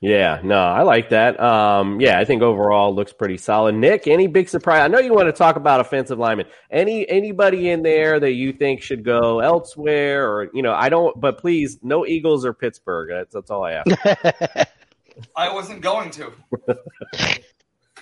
[0.04, 1.40] Yeah, no, I like that.
[1.40, 3.76] Um, yeah, I think overall looks pretty solid.
[3.76, 4.82] Nick, any big surprise?
[4.82, 6.48] I know you want to talk about offensive linemen.
[6.70, 11.18] Any anybody in there that you think should go elsewhere, or you know, I don't.
[11.22, 13.12] But please, no Eagles or Pittsburgh.
[13.12, 14.68] That's, that's all I ask.
[15.38, 16.34] I wasn't going to.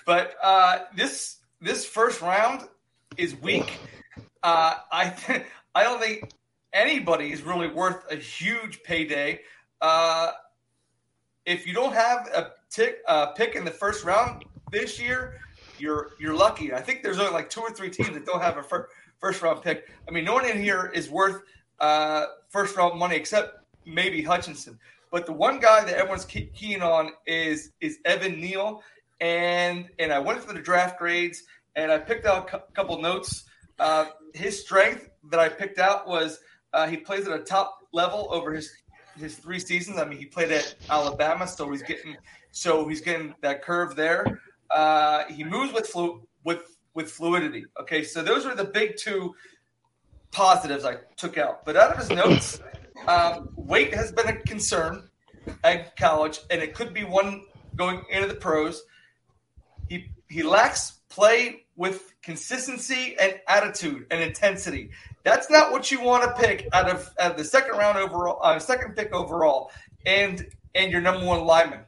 [0.03, 2.67] but uh, this this first round
[3.17, 3.79] is weak.
[4.43, 5.43] Uh, I th-
[5.75, 6.31] I don't think
[6.73, 9.41] anybody is really worth a huge payday.
[9.79, 10.31] Uh,
[11.45, 12.99] if you don't have a tick,
[13.35, 15.39] pick in the first round this year,
[15.77, 16.73] you're you're lucky.
[16.73, 18.89] I think there's only like two or three teams that don't have a fir-
[19.19, 19.89] first round pick.
[20.07, 21.41] I mean, no one in here is worth
[21.79, 24.77] uh, first round money except maybe Hutchinson.
[25.11, 28.81] But the one guy that everyone's keen on is is Evan Neal,
[29.21, 31.43] and and I went through the draft grades
[31.75, 33.45] and I picked out a couple notes.
[33.79, 36.39] Uh, his strength that I picked out was
[36.73, 38.69] uh, he plays at a top level over his
[39.17, 39.97] his three seasons.
[39.99, 42.17] I mean, he played at Alabama, so he's getting
[42.51, 44.41] so he's getting that curve there.
[44.69, 47.65] Uh, he moves with flu- with with fluidity.
[47.79, 49.35] Okay, so those are the big two
[50.31, 51.63] positives I took out.
[51.65, 52.59] But out of his notes,
[53.07, 55.09] um, weight has been a concern
[55.63, 57.43] at college, and it could be one
[57.75, 58.81] going into the pros.
[60.31, 64.89] He lacks play with consistency and attitude and intensity.
[65.23, 68.39] That's not what you want to pick out of, out of the second round overall,
[68.41, 69.71] uh, second pick overall,
[70.05, 71.81] and and your number one lineman.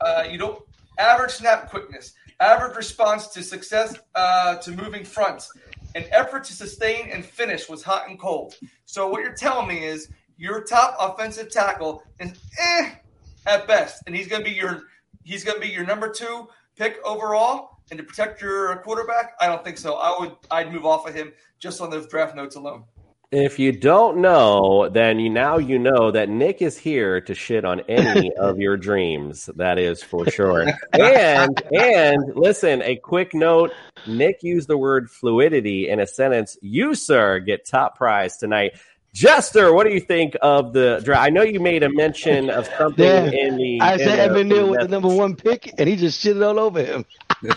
[0.00, 0.62] Uh, you don't
[0.98, 5.52] average snap quickness, average response to success uh, to moving fronts,
[5.96, 8.54] an effort to sustain and finish was hot and cold.
[8.86, 12.92] So what you're telling me is your top offensive tackle is eh
[13.44, 14.84] at best, and he's going to be your
[15.24, 17.77] he's going to be your number two pick overall.
[17.90, 19.94] And to protect your quarterback, I don't think so.
[19.94, 22.84] I would I'd move off of him just on those draft notes alone.
[23.30, 27.62] If you don't know, then you now you know that Nick is here to shit
[27.62, 29.50] on any of your dreams.
[29.56, 30.66] That is for sure.
[30.94, 33.70] and and listen, a quick note:
[34.06, 36.56] Nick used the word fluidity in a sentence.
[36.62, 38.78] You, sir, get top prize tonight.
[39.18, 41.22] Jester, what do you think of the draft?
[41.24, 43.24] I know you made a mention of something Yeah.
[43.32, 43.80] in the.
[43.80, 46.82] I said Evan Neal the- the number one pick, and he just shitted all over
[46.84, 47.04] him.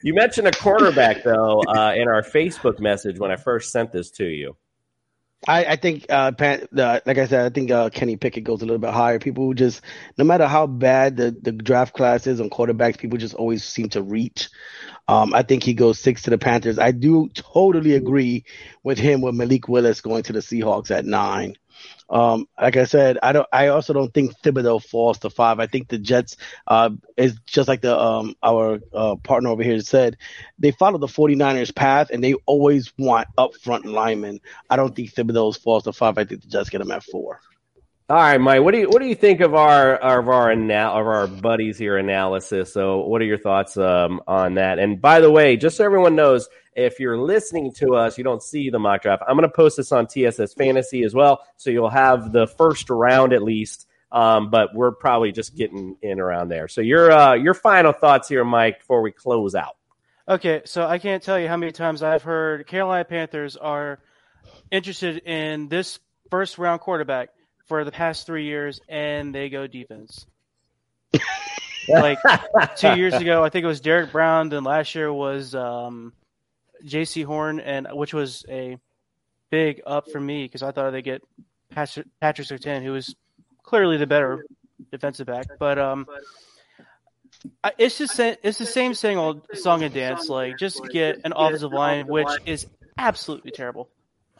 [0.00, 4.12] You mentioned a quarterback though uh, in our Facebook message when I first sent this
[4.12, 4.54] to you.
[5.46, 8.60] I, I think, uh, Pan, uh, like I said, I think uh, Kenny Pickett goes
[8.60, 9.18] a little bit higher.
[9.18, 9.82] People who just,
[10.16, 13.88] no matter how bad the, the draft class is on quarterbacks, people just always seem
[13.90, 14.48] to reach.
[15.06, 16.78] Um, I think he goes six to the Panthers.
[16.78, 18.44] I do totally agree
[18.82, 21.54] with him with Malik Willis going to the Seahawks at nine.
[22.10, 23.46] Um, like I said, I don't.
[23.52, 25.60] I also don't think Thibodeaux falls to five.
[25.60, 26.36] I think the Jets
[26.66, 30.16] uh, is just like the um, our uh, partner over here said.
[30.58, 34.40] They follow the 49ers path, and they always want upfront linemen.
[34.70, 36.16] I don't think Thibodeaux falls to five.
[36.18, 37.40] I think the Jets get him at four.
[38.10, 38.62] All right, Mike.
[38.62, 41.76] What do you what do you think of our of our anal- of our buddies
[41.76, 42.72] here analysis?
[42.72, 44.78] So, what are your thoughts um, on that?
[44.78, 48.42] And by the way, just so everyone knows, if you're listening to us, you don't
[48.42, 49.24] see the mock draft.
[49.28, 52.88] I'm going to post this on TSS Fantasy as well, so you'll have the first
[52.88, 53.86] round at least.
[54.10, 56.66] Um, but we're probably just getting in around there.
[56.66, 59.76] So, your uh, your final thoughts here, Mike, before we close out.
[60.26, 63.98] Okay, so I can't tell you how many times I've heard Carolina Panthers are
[64.70, 65.98] interested in this
[66.30, 67.28] first round quarterback
[67.68, 70.26] for the past three years, and they go defense.
[71.88, 72.18] like
[72.76, 76.12] two years ago, I think it was Derrick Brown, and last year was um,
[76.84, 78.78] Jaycee Horn, and which was a
[79.50, 81.22] big up for me because I thought they'd get
[81.70, 83.14] Patrick Patrick Surtain, who was
[83.62, 84.44] clearly the better
[84.90, 86.06] defensive back, but um.
[87.62, 90.28] I- It's just it's the same same old song and dance.
[90.28, 92.66] Like just get an offensive line, which is
[92.96, 93.88] absolutely terrible.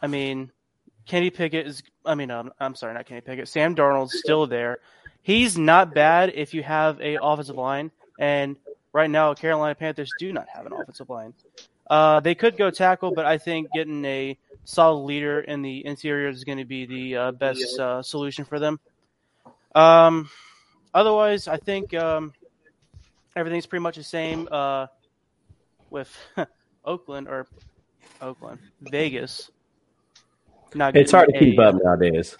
[0.01, 0.51] I mean,
[1.05, 1.83] Kenny Pickett is.
[2.05, 3.47] I mean, um, I'm sorry, not Kenny Pickett.
[3.47, 4.79] Sam Darnold's still there.
[5.21, 8.55] He's not bad if you have a offensive line, and
[8.93, 11.33] right now, Carolina Panthers do not have an offensive line.
[11.89, 16.29] Uh, they could go tackle, but I think getting a solid leader in the interior
[16.29, 18.79] is going to be the uh, best uh, solution for them.
[19.73, 20.29] Um,
[20.93, 22.33] otherwise, I think um,
[23.35, 24.87] everything's pretty much the same uh,
[25.89, 26.15] with
[26.85, 27.47] Oakland or
[28.21, 29.49] Oakland, Vegas.
[30.75, 32.37] Not It's hard to getting keep up nowadays.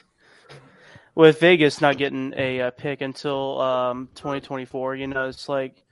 [1.15, 4.95] with Vegas not getting a, uh pick until um, 2024.
[4.95, 5.83] You know, it's like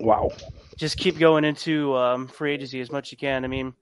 [0.00, 0.30] wow,
[0.76, 3.44] just keep going into um, free agency as much as you can.
[3.44, 3.74] I mean,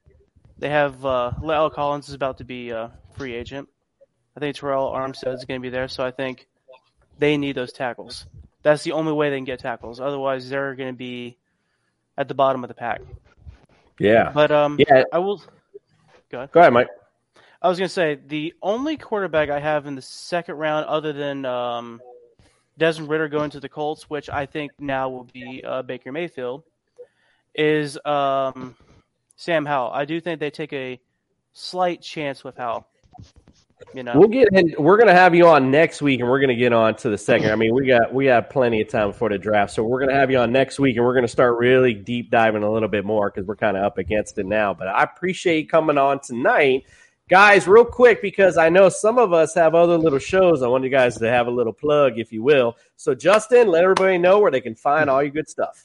[0.58, 3.68] they have uh, Lyle Collins is about to be a free agent.
[4.36, 6.48] I think Terron Armstead is going to be there, so I think
[7.18, 8.26] they need those tackles.
[8.62, 10.00] That's the only way they can get tackles.
[10.00, 11.36] Otherwise, they're going to be
[12.16, 13.00] at the bottom of the pack.
[13.98, 14.30] Yeah.
[14.32, 15.04] But um, Yeah.
[15.12, 15.42] I will.
[16.30, 16.52] Go ahead.
[16.52, 16.88] Go ahead, Mike.
[17.62, 21.12] I was going to say the only quarterback I have in the second round, other
[21.12, 22.02] than um,
[22.76, 26.64] Desmond Ridder going to the Colts, which I think now will be uh, Baker Mayfield,
[27.54, 28.74] is um,
[29.36, 29.92] Sam Howell.
[29.92, 31.00] I do think they take a
[31.52, 32.86] slight chance with Howell.
[33.94, 34.74] You know, We'll get in.
[34.78, 37.10] We're going to have you on next week, and we're going to get on to
[37.10, 37.50] the second.
[37.50, 40.08] I mean, we got we have plenty of time before the draft, so we're going
[40.08, 42.72] to have you on next week, and we're going to start really deep diving a
[42.72, 44.72] little bit more because we're kind of up against it now.
[44.72, 46.84] But I appreciate you coming on tonight,
[47.32, 47.66] guys.
[47.66, 50.62] Real quick, because I know some of us have other little shows.
[50.62, 52.76] I want you guys to have a little plug, if you will.
[52.96, 55.82] So, Justin, let everybody know where they can find all your good stuff.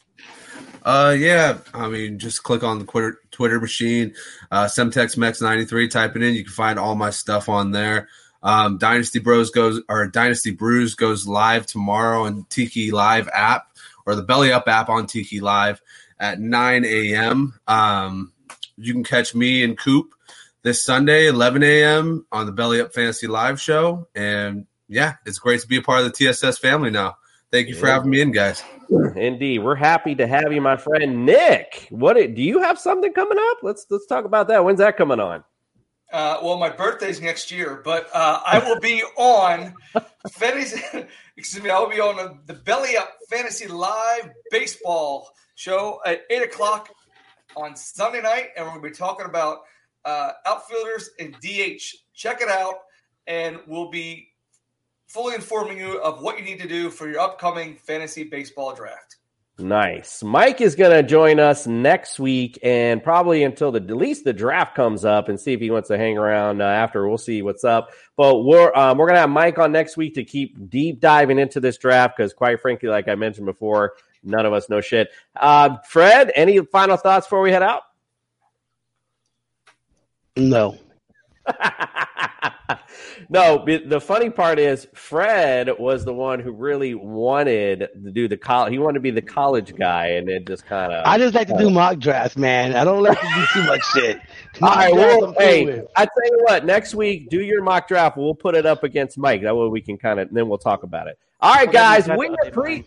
[0.83, 1.59] Uh, yeah.
[1.73, 4.13] I mean, just click on the Twitter Twitter machine,
[4.51, 5.89] uh, SemtexMex93.
[5.89, 6.33] Type it in.
[6.33, 8.09] You can find all my stuff on there.
[8.43, 13.67] Um, Dynasty Bros goes or Dynasty Brews goes live tomorrow on Tiki Live app
[14.05, 15.81] or the Belly Up app on Tiki Live
[16.19, 17.57] at 9 a.m.
[17.69, 18.33] Um,
[18.77, 20.13] you can catch me and Coop
[20.67, 22.25] this Sunday, 11 a.m.
[22.29, 24.05] on the Belly Up Fantasy Live show.
[24.13, 27.15] And yeah, it's great to be a part of the TSS family now.
[27.53, 28.61] Thank you for having me in, guys.
[29.15, 31.87] Indeed, we're happy to have you, my friend Nick.
[31.89, 33.59] What do you have something coming up?
[33.63, 34.65] Let's let's talk about that.
[34.65, 35.45] When's that coming on?
[36.11, 39.73] Uh, well, my birthday's next year, but uh, I will be on
[40.31, 40.81] fantasy.
[41.37, 46.23] Excuse me, I will be on the, the Belly Up Fantasy Live Baseball show at
[46.29, 46.89] eight o'clock
[47.55, 49.59] on Sunday night, and we're going to be talking about
[50.05, 51.83] uh, outfielders and DH.
[52.13, 52.75] Check it out,
[53.27, 54.29] and we'll be
[55.07, 59.17] fully informing you of what you need to do for your upcoming fantasy baseball draft.
[59.59, 60.21] Nice.
[60.21, 64.33] Mike is going to join us next week and probably until the at least the
[64.33, 67.07] draft comes up and see if he wants to hang around uh, after.
[67.07, 67.89] We'll see what's up.
[68.15, 71.39] But we're um, we're going to have Mike on next week to keep deep diving
[71.39, 73.93] into this draft because, quite frankly, like I mentioned before,
[74.23, 75.09] none of us know shit.
[75.35, 77.81] Uh, Fred, any final thoughts before we head out?
[80.37, 80.77] No.
[83.29, 88.37] No, the funny part is Fred was the one who really wanted to do the
[88.37, 88.71] college.
[88.71, 91.05] He wanted to be the college guy, and it just kind of.
[91.05, 92.75] I just like to do mock drafts, man.
[92.75, 94.21] I don't like to do too much shit.
[94.61, 95.83] All Mock right, drafts well, I'm hey.
[95.95, 98.17] I tell you what, next week do your mock draft.
[98.17, 99.41] We'll put it up against Mike.
[99.41, 101.19] That way we can kind of then we'll talk about it.
[101.41, 102.85] All right, guys, we appre-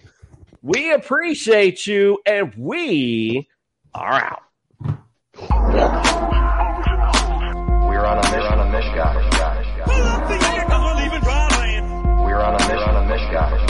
[0.63, 3.47] we appreciate you, and we
[3.95, 4.37] are
[4.83, 6.40] out.
[12.23, 13.70] We're on a mission, on a mission.